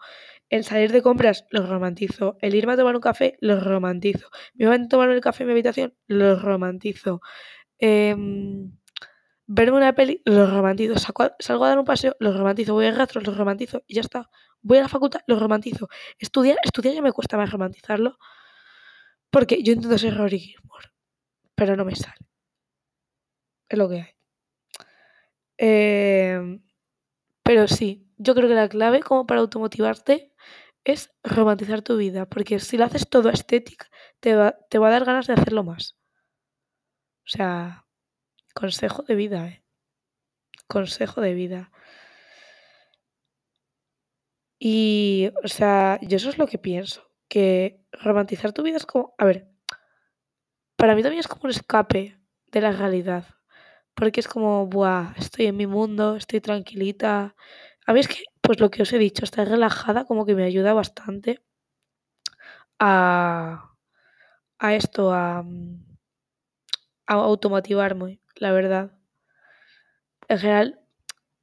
El 0.50 0.64
salir 0.64 0.90
de 0.92 1.00
compras 1.00 1.46
lo 1.50 1.64
romantizo. 1.66 2.36
El 2.40 2.54
irme 2.56 2.72
a 2.72 2.76
tomar 2.76 2.96
un 2.96 3.00
café 3.00 3.36
lo 3.40 3.60
romantizo. 3.60 4.28
Me 4.54 4.66
voy 4.66 4.76
a 4.76 4.88
tomar 4.88 5.08
el 5.10 5.20
café 5.20 5.44
en 5.44 5.46
mi 5.46 5.52
habitación 5.52 5.94
lo 6.08 6.36
romantizo. 6.38 7.20
Em, 7.78 8.72
verme 9.46 9.76
una 9.78 9.94
peli 9.94 10.22
lo 10.24 10.46
romantizo. 10.50 10.94
salgo 10.98 11.64
a 11.64 11.68
dar 11.68 11.78
un 11.78 11.84
paseo 11.84 12.16
lo 12.18 12.36
romantizo. 12.36 12.74
Voy 12.74 12.86
a 12.86 12.92
rastro 12.92 13.20
lo 13.20 13.32
romantizo 13.32 13.82
y 13.86 13.94
ya 13.94 14.00
está. 14.02 14.28
Voy 14.60 14.78
a 14.78 14.82
la 14.82 14.88
facultad 14.88 15.20
lo 15.26 15.38
romantizo. 15.38 15.88
Estudiar, 16.18 16.58
estudiar 16.64 16.94
ya 16.94 17.02
me 17.02 17.12
cuesta 17.12 17.36
más 17.36 17.50
romantizarlo. 17.50 18.18
Porque 19.30 19.62
yo 19.62 19.72
intento 19.72 19.98
ser 19.98 20.16
Rory 20.16 20.40
Gilmore. 20.40 20.88
Pero 21.54 21.76
no 21.76 21.84
me 21.84 21.94
sale. 21.96 22.16
Es 23.68 23.78
lo 23.78 23.88
que 23.88 24.00
hay. 24.00 24.14
Em, 25.58 26.62
pero 27.44 27.68
sí, 27.68 28.08
yo 28.18 28.34
creo 28.34 28.48
que 28.48 28.54
la 28.54 28.68
clave 28.68 29.00
como 29.00 29.26
para 29.26 29.40
automotivarte 29.40 30.29
es 30.90 31.10
romantizar 31.24 31.82
tu 31.82 31.96
vida, 31.96 32.26
porque 32.26 32.60
si 32.60 32.76
lo 32.76 32.84
haces 32.84 33.08
todo 33.08 33.30
estético, 33.30 33.86
te 34.20 34.34
va, 34.36 34.56
te 34.70 34.78
va 34.78 34.88
a 34.88 34.90
dar 34.90 35.04
ganas 35.04 35.26
de 35.26 35.34
hacerlo 35.34 35.64
más. 35.64 35.96
O 37.24 37.28
sea, 37.30 37.86
consejo 38.54 39.02
de 39.04 39.14
vida, 39.14 39.48
¿eh? 39.48 39.64
Consejo 40.66 41.20
de 41.20 41.34
vida. 41.34 41.70
Y, 44.58 45.30
o 45.42 45.48
sea, 45.48 45.98
yo 46.02 46.16
eso 46.18 46.28
es 46.28 46.38
lo 46.38 46.46
que 46.46 46.58
pienso, 46.58 47.10
que 47.28 47.82
romantizar 47.92 48.52
tu 48.52 48.62
vida 48.62 48.76
es 48.76 48.84
como, 48.86 49.14
a 49.16 49.24
ver, 49.24 49.48
para 50.76 50.94
mí 50.94 51.02
también 51.02 51.20
es 51.20 51.28
como 51.28 51.42
un 51.44 51.50
escape 51.50 52.18
de 52.46 52.60
la 52.60 52.72
realidad, 52.72 53.24
porque 53.94 54.20
es 54.20 54.28
como, 54.28 54.66
buah, 54.66 55.14
estoy 55.16 55.46
en 55.46 55.56
mi 55.56 55.66
mundo, 55.66 56.16
estoy 56.16 56.40
tranquilita, 56.40 57.34
a 57.86 57.92
mí 57.92 58.00
es 58.00 58.08
que, 58.08 58.22
pues 58.50 58.58
lo 58.58 58.72
que 58.72 58.82
os 58.82 58.92
he 58.92 58.98
dicho, 58.98 59.22
estar 59.24 59.46
relajada 59.46 60.06
como 60.06 60.26
que 60.26 60.34
me 60.34 60.42
ayuda 60.42 60.72
bastante 60.72 61.40
a, 62.80 63.76
a 64.58 64.74
esto, 64.74 65.12
a, 65.12 65.44
a 67.06 67.14
automotivarme, 67.14 68.18
la 68.34 68.50
verdad. 68.50 68.98
En 70.26 70.38
general, 70.40 70.80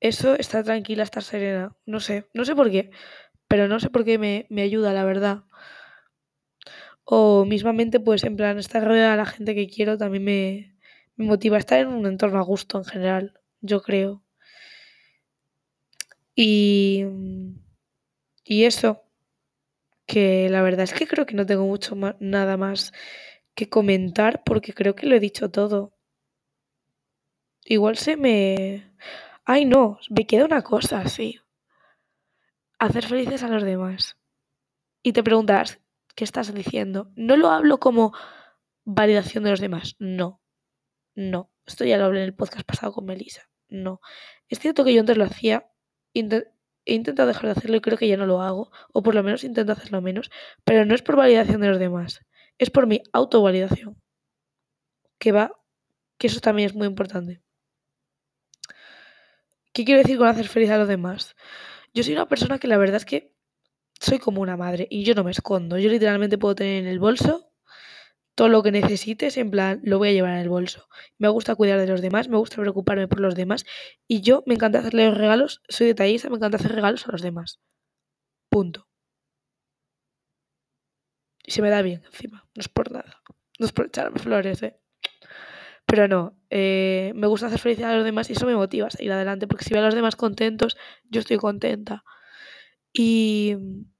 eso, 0.01 0.35
estar 0.35 0.65
tranquila, 0.65 1.03
estar 1.03 1.23
serena, 1.23 1.77
no 1.85 2.01
sé, 2.01 2.27
no 2.33 2.43
sé 2.43 2.53
por 2.57 2.69
qué, 2.69 2.91
pero 3.47 3.69
no 3.69 3.79
sé 3.79 3.89
por 3.89 4.03
qué 4.03 4.17
me, 4.17 4.47
me 4.49 4.63
ayuda, 4.63 4.91
la 4.91 5.05
verdad. 5.05 5.45
O 7.05 7.45
mismamente, 7.45 7.99
pues 7.99 8.23
en 8.23 8.35
plan, 8.37 8.59
estar 8.59 8.83
rodeada 8.83 9.11
de 9.11 9.17
la 9.17 9.25
gente 9.25 9.55
que 9.55 9.67
quiero 9.67 9.97
también 9.97 10.23
me, 10.25 10.75
me 11.15 11.25
motiva 11.25 11.55
a 11.57 11.59
estar 11.59 11.79
en 11.79 11.87
un 11.87 12.05
entorno 12.05 12.39
a 12.39 12.43
gusto 12.43 12.77
en 12.77 12.85
general, 12.85 13.39
yo 13.61 13.81
creo. 13.81 14.26
Y, 16.39 17.03
y 18.43 18.65
eso, 18.65 19.01
que 20.05 20.49
la 20.49 20.61
verdad 20.61 20.83
es 20.83 20.93
que 20.93 21.07
creo 21.07 21.25
que 21.25 21.33
no 21.33 21.47
tengo 21.47 21.65
mucho 21.65 21.95
nada 22.19 22.57
más 22.57 22.93
que 23.55 23.69
comentar 23.69 24.43
porque 24.43 24.71
creo 24.71 24.93
que 24.93 25.07
lo 25.07 25.15
he 25.15 25.19
dicho 25.19 25.49
todo. 25.49 25.97
Igual 27.65 27.97
se 27.97 28.17
me... 28.17 28.93
Ay, 29.45 29.65
no, 29.65 29.97
me 30.11 30.27
queda 30.27 30.45
una 30.45 30.61
cosa, 30.61 31.07
sí. 31.09 31.39
Hacer 32.77 33.07
felices 33.07 33.41
a 33.41 33.49
los 33.49 33.63
demás. 33.63 34.15
Y 35.01 35.13
te 35.13 35.23
preguntas, 35.23 35.81
¿qué 36.13 36.23
estás 36.23 36.53
diciendo? 36.53 37.11
No 37.15 37.35
lo 37.35 37.49
hablo 37.49 37.79
como 37.79 38.13
validación 38.85 39.43
de 39.43 39.49
los 39.49 39.59
demás, 39.59 39.95
no. 39.97 40.39
No. 41.15 41.51
Esto 41.65 41.83
ya 41.83 41.97
lo 41.97 42.05
hablé 42.05 42.19
en 42.19 42.25
el 42.25 42.35
podcast 42.35 42.63
pasado 42.63 42.93
con 42.93 43.05
Melissa. 43.05 43.49
No. 43.69 44.01
Es 44.47 44.59
cierto 44.59 44.85
que 44.85 44.93
yo 44.93 44.99
antes 44.99 45.17
lo 45.17 45.23
hacía 45.23 45.67
he 46.17 46.93
intentado 46.93 47.27
dejar 47.27 47.45
de 47.45 47.51
hacerlo 47.51 47.77
y 47.77 47.81
creo 47.81 47.97
que 47.97 48.07
ya 48.07 48.17
no 48.17 48.25
lo 48.25 48.41
hago, 48.41 48.71
o 48.93 49.03
por 49.03 49.15
lo 49.15 49.23
menos 49.23 49.43
intento 49.43 49.73
hacerlo 49.73 50.01
menos, 50.01 50.31
pero 50.63 50.85
no 50.85 50.95
es 50.95 51.01
por 51.01 51.15
validación 51.15 51.61
de 51.61 51.69
los 51.69 51.79
demás, 51.79 52.21
es 52.57 52.69
por 52.69 52.87
mi 52.87 53.01
autovalidación. 53.13 54.01
Que 55.19 55.31
va, 55.31 55.51
que 56.17 56.27
eso 56.27 56.39
también 56.39 56.67
es 56.67 56.75
muy 56.75 56.87
importante. 56.87 57.41
¿Qué 59.73 59.85
quiero 59.85 60.01
decir 60.01 60.17
con 60.17 60.27
hacer 60.27 60.47
feliz 60.47 60.69
a 60.71 60.77
los 60.77 60.87
demás? 60.87 61.35
Yo 61.93 62.03
soy 62.03 62.13
una 62.13 62.27
persona 62.27 62.59
que 62.59 62.67
la 62.67 62.77
verdad 62.77 62.97
es 62.97 63.05
que 63.05 63.33
soy 63.99 64.19
como 64.19 64.41
una 64.41 64.57
madre 64.57 64.87
y 64.89 65.03
yo 65.03 65.13
no 65.15 65.23
me 65.23 65.31
escondo. 65.31 65.77
Yo 65.77 65.89
literalmente 65.89 66.37
puedo 66.37 66.55
tener 66.55 66.83
en 66.83 66.87
el 66.87 66.99
bolso 66.99 67.46
todo 68.37 68.49
lo 68.49 68.61
que 68.61 68.71
necesites, 68.71 69.35
en 69.37 69.49
plan, 69.49 69.81
lo 69.83 69.97
voy 69.97 70.09
a 70.09 70.11
llevar 70.11 70.33
en 70.33 70.37
el 70.37 70.49
bolso. 70.49 70.87
Me 71.17 71.27
gusta 71.27 71.55
cuidar 71.55 71.79
de 71.79 71.87
los 71.87 72.01
demás, 72.01 72.29
me 72.29 72.37
gusta 72.37 72.57
preocuparme 72.57 73.07
por 73.07 73.19
los 73.19 73.33
demás 73.33 73.65
y 74.07 74.21
yo 74.21 74.43
me 74.45 74.53
encanta 74.53 74.77
hacerle 74.77 75.09
regalos, 75.09 75.63
soy 75.67 75.87
detallista, 75.87 76.29
me 76.29 76.35
encanta 76.35 76.57
hacer 76.57 76.71
regalos 76.71 77.07
a 77.07 77.11
los 77.11 77.23
demás. 77.23 77.59
Punto. 78.49 78.87
Y 81.43 81.51
se 81.51 81.63
me 81.63 81.71
da 81.71 81.81
bien 81.81 82.03
encima, 82.05 82.47
no 82.53 82.59
es 82.59 82.69
por 82.69 82.91
nada, 82.91 83.23
no 83.57 83.65
es 83.65 83.71
por 83.71 83.87
echarme 83.87 84.19
flores, 84.19 84.61
¿eh? 84.61 84.79
Pero 85.87 86.07
no, 86.07 86.37
eh, 86.51 87.13
me 87.15 87.25
gusta 87.25 87.47
hacer 87.47 87.57
felicidad 87.59 87.93
a 87.93 87.95
los 87.95 88.05
demás 88.05 88.29
y 88.29 88.33
eso 88.33 88.45
me 88.45 88.55
motiva 88.55 88.85
a 88.85 88.91
seguir 88.91 89.13
adelante, 89.13 89.47
porque 89.47 89.65
si 89.65 89.73
veo 89.73 89.81
a 89.81 89.85
los 89.85 89.95
demás 89.95 90.15
contentos, 90.15 90.77
yo 91.09 91.21
estoy 91.21 91.37
contenta. 91.37 92.03
Y 92.93 93.55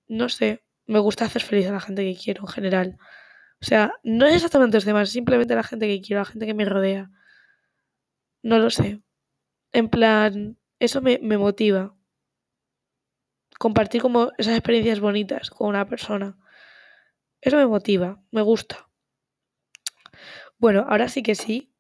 no 0.08 0.30
sé, 0.30 0.64
me 0.86 1.00
gusta 1.00 1.26
hacer 1.26 1.42
feliz 1.42 1.68
a 1.68 1.72
la 1.72 1.80
gente 1.80 2.04
que 2.04 2.20
quiero 2.20 2.44
en 2.44 2.48
general. 2.50 2.98
O 3.62 3.66
sea, 3.66 3.94
no 4.04 4.26
es 4.28 4.36
exactamente 4.36 4.78
los 4.78 4.86
demás, 4.86 5.10
simplemente 5.10 5.56
la 5.56 5.64
gente 5.64 5.88
que 5.88 6.02
quiero, 6.02 6.22
la 6.22 6.26
gente 6.26 6.46
que 6.46 6.54
me 6.54 6.66
rodea. 6.66 7.10
No 8.44 8.60
lo 8.60 8.70
sé. 8.70 9.02
En 9.74 9.90
plan, 9.90 10.58
eso 10.80 11.02
me, 11.02 11.20
me 11.22 11.38
motiva. 11.38 11.96
Compartir 13.60 14.02
como 14.02 14.32
esas 14.38 14.56
experiencias 14.56 15.00
bonitas 15.00 15.50
con 15.50 15.68
una 15.68 15.88
persona. 15.88 16.38
Eso 17.42 17.58
me 17.58 17.66
motiva, 17.68 18.22
me 18.32 18.42
gusta. 18.42 18.88
Bueno, 20.60 20.86
ahora 20.88 21.10
sí 21.10 21.24
que 21.24 21.36
sí. 21.36 21.74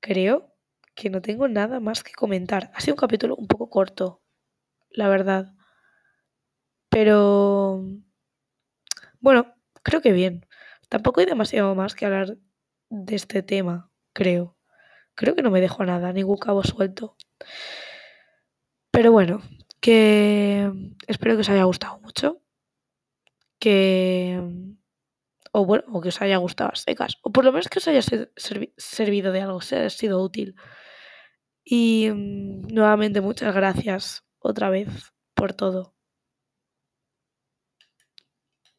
Creo 0.00 0.54
que 0.94 1.10
no 1.10 1.20
tengo 1.22 1.48
nada 1.48 1.80
más 1.80 2.02
que 2.02 2.12
comentar. 2.12 2.70
Ha 2.74 2.80
sido 2.80 2.94
un 2.94 2.98
capítulo 3.00 3.36
un 3.36 3.46
poco 3.48 3.70
corto, 3.70 4.22
la 4.90 5.08
verdad. 5.08 5.54
Pero... 6.90 7.84
Bueno, 9.20 9.54
creo 9.82 10.00
que 10.02 10.12
bien. 10.12 10.46
Tampoco 10.90 11.20
hay 11.20 11.26
demasiado 11.26 11.74
más 11.76 11.94
que 11.94 12.04
hablar 12.04 12.36
de 12.90 13.14
este 13.14 13.42
tema, 13.42 13.90
creo. 14.12 14.56
Creo 15.14 15.36
que 15.36 15.42
no 15.42 15.50
me 15.50 15.60
dejo 15.60 15.84
nada, 15.84 16.12
ningún 16.12 16.36
cabo 16.36 16.64
suelto. 16.64 17.16
Pero 18.90 19.12
bueno, 19.12 19.40
que 19.80 20.70
espero 21.06 21.36
que 21.36 21.42
os 21.42 21.48
haya 21.48 21.64
gustado 21.64 22.00
mucho. 22.00 22.42
Que. 23.60 24.40
O 25.52 25.64
bueno, 25.64 25.84
o 25.92 26.00
que 26.00 26.08
os 26.08 26.20
haya 26.22 26.38
gustado 26.38 26.70
a 26.72 26.76
secas. 26.76 27.18
O 27.22 27.30
por 27.30 27.44
lo 27.44 27.52
menos 27.52 27.68
que 27.68 27.78
os 27.78 27.86
haya 27.88 28.02
servido 28.76 29.32
de 29.32 29.40
algo, 29.42 29.60
se 29.60 29.76
haya 29.76 29.90
sido 29.90 30.20
útil. 30.22 30.56
Y 31.64 32.10
mm, 32.10 32.68
nuevamente 32.74 33.20
muchas 33.20 33.54
gracias 33.54 34.24
otra 34.40 34.70
vez 34.70 34.88
por 35.34 35.52
todo. 35.54 35.94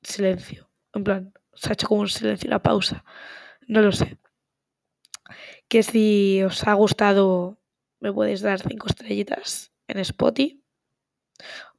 Silencio. 0.03 0.69
En 0.93 1.03
plan, 1.03 1.33
se 1.53 1.69
ha 1.69 1.73
hecho 1.73 1.87
como 1.87 2.01
un 2.01 2.09
silencio, 2.09 2.47
una 2.47 2.61
pausa. 2.61 3.03
No 3.67 3.81
lo 3.81 3.91
sé. 3.91 4.17
Que 5.67 5.83
si 5.83 6.41
os 6.43 6.67
ha 6.67 6.73
gustado, 6.73 7.59
me 7.99 8.11
podéis 8.11 8.41
dar 8.41 8.59
cinco 8.59 8.87
estrellitas 8.87 9.71
en 9.87 9.99
Spotify 9.99 10.61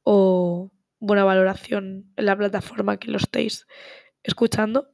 o 0.03 0.71
buena 0.99 1.23
valoración 1.23 2.11
en 2.15 2.25
la 2.25 2.37
plataforma 2.37 2.97
que 2.97 3.11
lo 3.11 3.17
estéis 3.17 3.67
escuchando. 4.23 4.93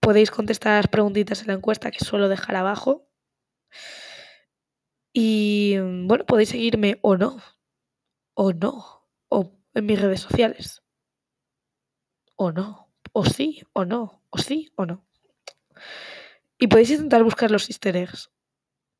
Podéis 0.00 0.30
contestar 0.30 0.76
las 0.76 0.88
preguntitas 0.88 1.40
en 1.40 1.48
la 1.48 1.54
encuesta 1.54 1.90
que 1.90 2.04
suelo 2.04 2.28
dejar 2.28 2.56
abajo. 2.56 3.08
Y 5.12 5.78
bueno, 5.78 6.26
podéis 6.26 6.50
seguirme 6.50 6.98
o 7.02 7.16
no. 7.16 7.42
O 8.34 8.52
no. 8.52 9.08
O 9.28 9.58
en 9.74 9.86
mis 9.86 10.00
redes 10.00 10.20
sociales. 10.20 10.82
O 12.36 12.52
no 12.52 12.85
o 13.18 13.24
sí 13.24 13.62
o 13.72 13.86
no, 13.86 14.22
o 14.28 14.36
sí 14.36 14.70
o 14.76 14.84
no. 14.84 15.02
Y 16.58 16.66
podéis 16.66 16.90
intentar 16.90 17.24
buscar 17.24 17.50
los 17.50 17.70
easter 17.70 17.96
eggs, 17.96 18.30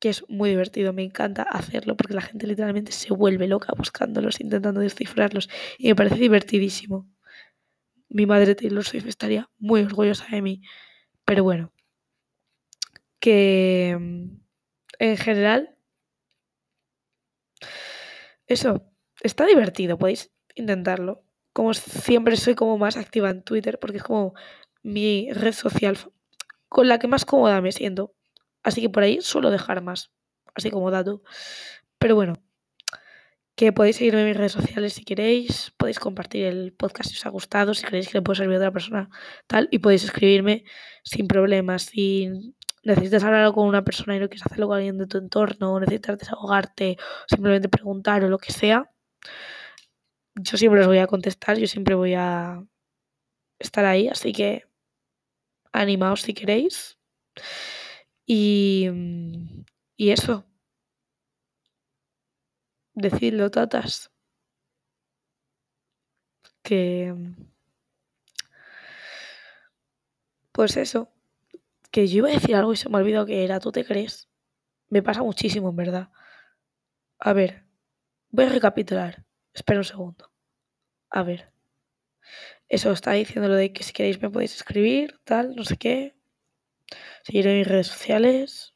que 0.01 0.09
es 0.09 0.25
muy 0.31 0.49
divertido, 0.49 0.95
me 0.95 1.03
encanta 1.03 1.43
hacerlo 1.43 1.99
porque 1.99 2.15
la 2.15 2.23
gente 2.23 2.47
literalmente 2.47 2.93
se 2.93 3.13
vuelve 3.13 3.47
loca 3.47 3.75
buscándolos, 3.77 4.41
intentando 4.41 4.81
descifrarlos 4.81 5.51
y 5.77 5.89
me 5.89 5.97
parece 5.97 6.17
divertidísimo. 6.17 7.07
Mi 8.09 8.25
madre 8.25 8.55
Taylor 8.55 8.85
Swift 8.85 9.07
estaría 9.07 9.51
muy 9.59 9.83
orgullosa 9.83 10.27
de 10.31 10.41
mí, 10.41 10.63
pero 11.27 11.45
bueno, 11.45 11.75
que 13.21 13.99
mm, 14.01 14.31
en 14.99 15.17
general, 15.19 15.77
eso, 18.47 18.91
está 19.21 19.45
divertido, 19.45 19.99
podéis 19.99 20.33
intentarlo. 20.55 21.26
Como 21.57 21.73
siempre 21.73 22.37
soy 22.37 22.55
como 22.55 22.77
más 22.77 22.99
activa 22.99 23.31
en 23.31 23.43
Twitter 23.43 23.79
porque 23.79 23.97
es 23.97 24.03
como 24.03 24.35
mi 24.83 25.33
red 25.33 25.55
social 25.55 25.97
con 26.69 26.87
la 26.87 26.99
que 26.99 27.09
más 27.09 27.25
cómoda 27.25 27.63
me 27.63 27.73
siento. 27.73 28.13
Así 28.63 28.83
que 28.83 28.91
por 28.91 29.03
ahí 29.03 29.23
suelo 29.23 29.51
dejar 29.51 29.83
más, 29.83 30.13
así 30.55 30.71
como 30.71 30.91
dato. 30.91 31.23
Pero 31.99 32.15
bueno, 32.15 32.35
que 33.55 33.73
podéis 33.73 33.97
seguirme 33.97 34.21
en 34.21 34.27
mis 34.27 34.37
redes 34.37 34.53
sociales 34.53 34.93
si 34.93 35.05
queréis, 35.07 35.73
podéis 35.79 35.99
compartir 35.99 36.45
el 36.45 36.75
podcast 36.75 37.09
si 37.09 37.17
os 37.17 37.25
ha 37.25 37.31
gustado, 37.31 37.73
si 37.73 37.87
queréis 37.87 38.09
que 38.09 38.19
le 38.19 38.23
pueda 38.23 38.37
servir 38.37 38.57
a 38.57 38.59
otra 38.59 38.73
persona, 38.73 39.09
tal, 39.47 39.69
y 39.71 39.79
podéis 39.79 40.05
escribirme 40.05 40.65
sin 41.05 41.27
problemas, 41.27 41.85
si 41.85 42.29
necesitas 42.85 43.25
hablar 43.25 43.51
con 43.55 43.67
una 43.67 43.83
persona 43.83 44.15
y 44.15 44.21
no 44.21 44.29
quieres 44.29 44.45
hacerlo 44.45 44.69
con 44.69 44.77
alguien 44.77 44.99
de 44.99 45.07
tu 45.07 45.17
entorno, 45.17 45.81
necesitas 45.81 46.19
desahogarte, 46.19 46.99
simplemente 47.31 47.71
preguntar 47.71 48.23
o 48.25 48.29
lo 48.29 48.37
que 48.37 48.53
sea, 48.53 48.91
yo 50.37 50.57
siempre 50.57 50.81
os 50.81 50.87
voy 50.87 50.99
a 50.99 51.07
contestar, 51.07 51.59
yo 51.59 51.67
siempre 51.67 51.95
voy 51.95 52.15
a 52.15 52.65
estar 53.59 53.85
ahí, 53.85 54.09
así 54.09 54.33
que 54.33 54.65
animaos 55.73 56.23
si 56.23 56.35
queréis. 56.35 56.99
Y, 58.27 58.89
y 59.97 60.11
eso, 60.11 60.45
Decidlo, 63.03 63.51
tatas. 63.51 64.11
Que... 66.63 67.15
Pues 70.53 70.77
eso. 70.77 71.09
Que 71.93 72.09
yo 72.09 72.19
iba 72.19 72.29
a 72.29 72.33
decir 72.33 72.57
algo 72.57 72.73
y 72.73 72.77
se 72.77 72.89
me 72.89 72.97
ha 72.97 73.01
olvidado 73.01 73.27
que 73.27 73.45
era, 73.45 73.61
¿tú 73.61 73.73
te 73.73 73.85
crees? 73.85 74.29
Me 74.91 75.03
pasa 75.03 75.23
muchísimo, 75.23 75.71
en 75.71 75.77
verdad. 75.77 76.11
A 77.19 77.35
ver, 77.35 77.67
voy 78.31 78.47
a 78.47 78.49
recapitular. 78.49 79.26
Espera 79.57 79.81
un 79.81 79.85
segundo. 79.85 80.31
A 81.11 81.25
ver. 81.25 81.51
Eso 82.69 82.93
está 82.93 83.13
diciendo 83.13 83.49
lo 83.49 83.57
de 83.57 83.73
que 83.73 83.83
si 83.83 83.93
queréis 83.93 84.23
me 84.23 84.31
podéis 84.31 84.55
escribir, 84.55 85.19
tal, 85.25 85.57
no 85.57 85.65
sé 85.65 85.77
qué. 85.77 86.15
Seguir 87.25 87.49
en 87.49 87.59
mis 87.59 87.67
redes 87.67 87.89
sociales. 87.89 88.75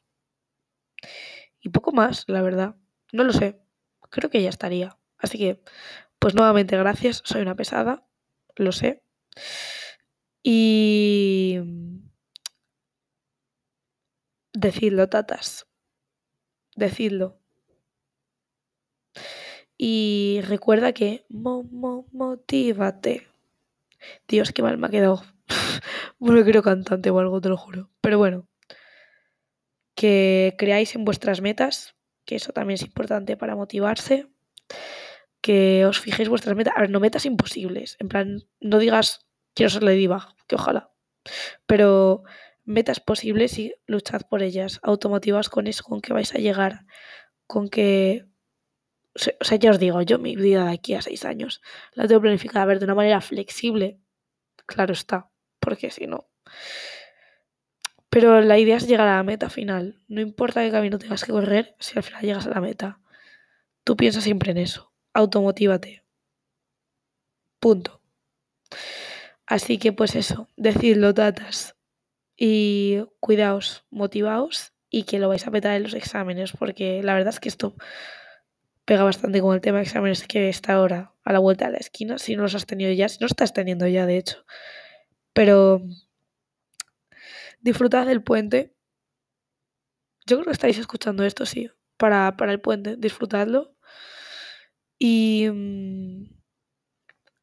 Y 1.61 1.69
poco 1.69 1.93
más, 1.93 2.25
la 2.27 2.41
verdad. 2.41 2.75
No 3.13 3.23
lo 3.23 3.31
sé 3.31 3.61
creo 4.11 4.29
que 4.29 4.43
ya 4.43 4.49
estaría. 4.49 4.97
Así 5.17 5.39
que, 5.39 5.63
pues 6.19 6.35
nuevamente 6.35 6.77
gracias, 6.77 7.23
soy 7.25 7.41
una 7.41 7.55
pesada, 7.55 8.05
lo 8.55 8.71
sé. 8.71 9.03
Y... 10.43 11.59
Decidlo, 14.53 15.09
tatas. 15.09 15.65
Decidlo. 16.75 17.39
Y 19.83 20.41
recuerda 20.43 20.93
que... 20.93 21.25
Mo, 21.27 21.63
mo, 21.63 22.05
motívate. 22.11 23.27
Dios, 24.27 24.51
qué 24.51 24.61
mal 24.61 24.77
me 24.77 24.85
ha 24.85 24.89
quedado. 24.91 25.23
bueno, 26.19 26.43
quiero 26.43 26.61
cantante 26.61 27.09
o 27.09 27.17
algo, 27.17 27.41
te 27.41 27.49
lo 27.49 27.57
juro. 27.57 27.89
Pero 27.99 28.19
bueno. 28.19 28.47
Que 29.95 30.53
creáis 30.59 30.93
en 30.93 31.03
vuestras 31.03 31.41
metas 31.41 31.95
que 32.25 32.35
eso 32.35 32.53
también 32.53 32.75
es 32.75 32.83
importante 32.83 33.37
para 33.37 33.55
motivarse. 33.55 34.27
Que 35.41 35.83
os 35.87 35.99
fijéis 35.99 36.29
vuestras 36.29 36.55
metas. 36.55 36.75
A 36.77 36.81
ver, 36.81 36.91
no 36.91 36.99
metas 36.99 37.25
imposibles. 37.25 37.97
En 37.99 38.07
plan, 38.07 38.43
no 38.59 38.77
digas 38.77 39.25
quiero 39.55 39.71
ser 39.71 39.81
Lady 39.81 40.07
que 40.45 40.57
ojalá. 40.57 40.91
Pero 41.65 42.21
metas 42.65 42.99
posibles 42.99 43.57
y 43.57 43.73
luchad 43.87 44.21
por 44.29 44.43
ellas. 44.43 44.79
Automotivaos 44.83 45.49
con 45.49 45.65
eso, 45.65 45.83
con 45.83 46.01
que 46.01 46.13
vais 46.13 46.35
a 46.35 46.37
llegar. 46.37 46.85
Con 47.47 47.67
que. 47.67 48.27
O 49.13 49.43
sea, 49.43 49.57
ya 49.57 49.71
os 49.71 49.79
digo, 49.79 50.01
yo 50.01 50.19
mi 50.19 50.35
vida 50.35 50.65
de 50.65 50.73
aquí 50.73 50.93
a 50.93 51.01
seis 51.01 51.25
años 51.25 51.61
la 51.93 52.07
tengo 52.07 52.21
planificada 52.21 52.63
a 52.63 52.65
ver 52.65 52.79
de 52.79 52.85
una 52.85 52.95
manera 52.95 53.19
flexible. 53.21 53.99
Claro 54.65 54.93
está. 54.93 55.29
Porque 55.59 55.91
si 55.91 56.07
no. 56.07 56.29
Pero 58.09 58.41
la 58.41 58.57
idea 58.57 58.77
es 58.77 58.87
llegar 58.87 59.07
a 59.07 59.17
la 59.17 59.23
meta 59.23 59.49
final. 59.49 60.01
No 60.07 60.21
importa 60.21 60.61
qué 60.61 60.71
camino 60.71 60.97
tengas 60.99 61.23
que 61.23 61.31
correr 61.31 61.75
si 61.79 61.97
al 61.97 62.03
final 62.03 62.21
llegas 62.21 62.45
a 62.45 62.49
la 62.49 62.61
meta. 62.61 62.99
Tú 63.83 63.95
piensas 63.95 64.23
siempre 64.23 64.51
en 64.51 64.57
eso. 64.57 64.93
Automotívate. 65.13 66.03
Punto. 67.59 68.01
Así 69.45 69.77
que 69.77 69.93
pues 69.93 70.15
eso, 70.15 70.49
decidlo, 70.55 71.13
tatas. 71.13 71.75
Y 72.35 73.03
cuidaos, 73.19 73.85
motivaos 73.89 74.73
y 74.89 75.03
que 75.03 75.19
lo 75.19 75.29
vais 75.29 75.45
a 75.47 75.51
petar 75.51 75.75
en 75.75 75.83
los 75.83 75.93
exámenes, 75.93 76.51
porque 76.51 77.01
la 77.03 77.13
verdad 77.13 77.33
es 77.33 77.39
que 77.39 77.49
esto 77.49 77.75
pega 78.85 79.03
bastante 79.03 79.41
con 79.41 79.53
el 79.53 79.61
tema 79.61 79.77
de 79.77 79.83
exámenes 79.83 80.27
que 80.27 80.49
está 80.49 80.73
ahora 80.73 81.13
a 81.23 81.33
la 81.33 81.39
vuelta 81.39 81.65
de 81.65 81.73
la 81.73 81.77
esquina, 81.77 82.17
si 82.17 82.35
no 82.35 82.43
los 82.43 82.55
has 82.55 82.65
tenido 82.65 82.91
ya, 82.91 83.09
si 83.09 83.19
no 83.19 83.27
estás 83.27 83.53
teniendo 83.53 83.87
ya, 83.87 84.05
de 84.05 84.17
hecho. 84.17 84.45
Pero 85.33 85.81
disfrutad 87.61 88.07
del 88.07 88.23
puente. 88.23 88.75
Yo 90.25 90.37
creo 90.37 90.45
que 90.45 90.51
estáis 90.51 90.77
escuchando 90.77 91.23
esto, 91.23 91.45
sí, 91.45 91.69
para, 91.97 92.35
para 92.37 92.51
el 92.51 92.61
puente, 92.61 92.95
disfrutadlo. 92.97 93.75
Y 94.99 95.47
mm, 95.51 96.25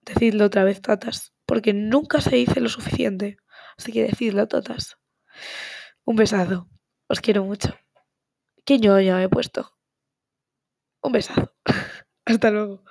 decidlo 0.02 0.44
otra 0.44 0.64
vez, 0.64 0.80
tatas, 0.80 1.34
porque 1.46 1.72
nunca 1.72 2.20
se 2.20 2.36
dice 2.36 2.60
lo 2.60 2.68
suficiente. 2.68 3.38
Así 3.76 3.92
que 3.92 4.04
decidlo, 4.04 4.46
tatas. 4.46 4.96
Un 6.04 6.16
besazo. 6.16 6.68
Os 7.08 7.20
quiero 7.20 7.44
mucho. 7.44 7.76
Qué 8.64 8.78
ñoña 8.78 9.16
me 9.16 9.24
he 9.24 9.28
puesto. 9.28 9.77
Un 11.02 11.12
besazo. 11.12 11.52
Hasta 12.26 12.50
luego. 12.50 12.82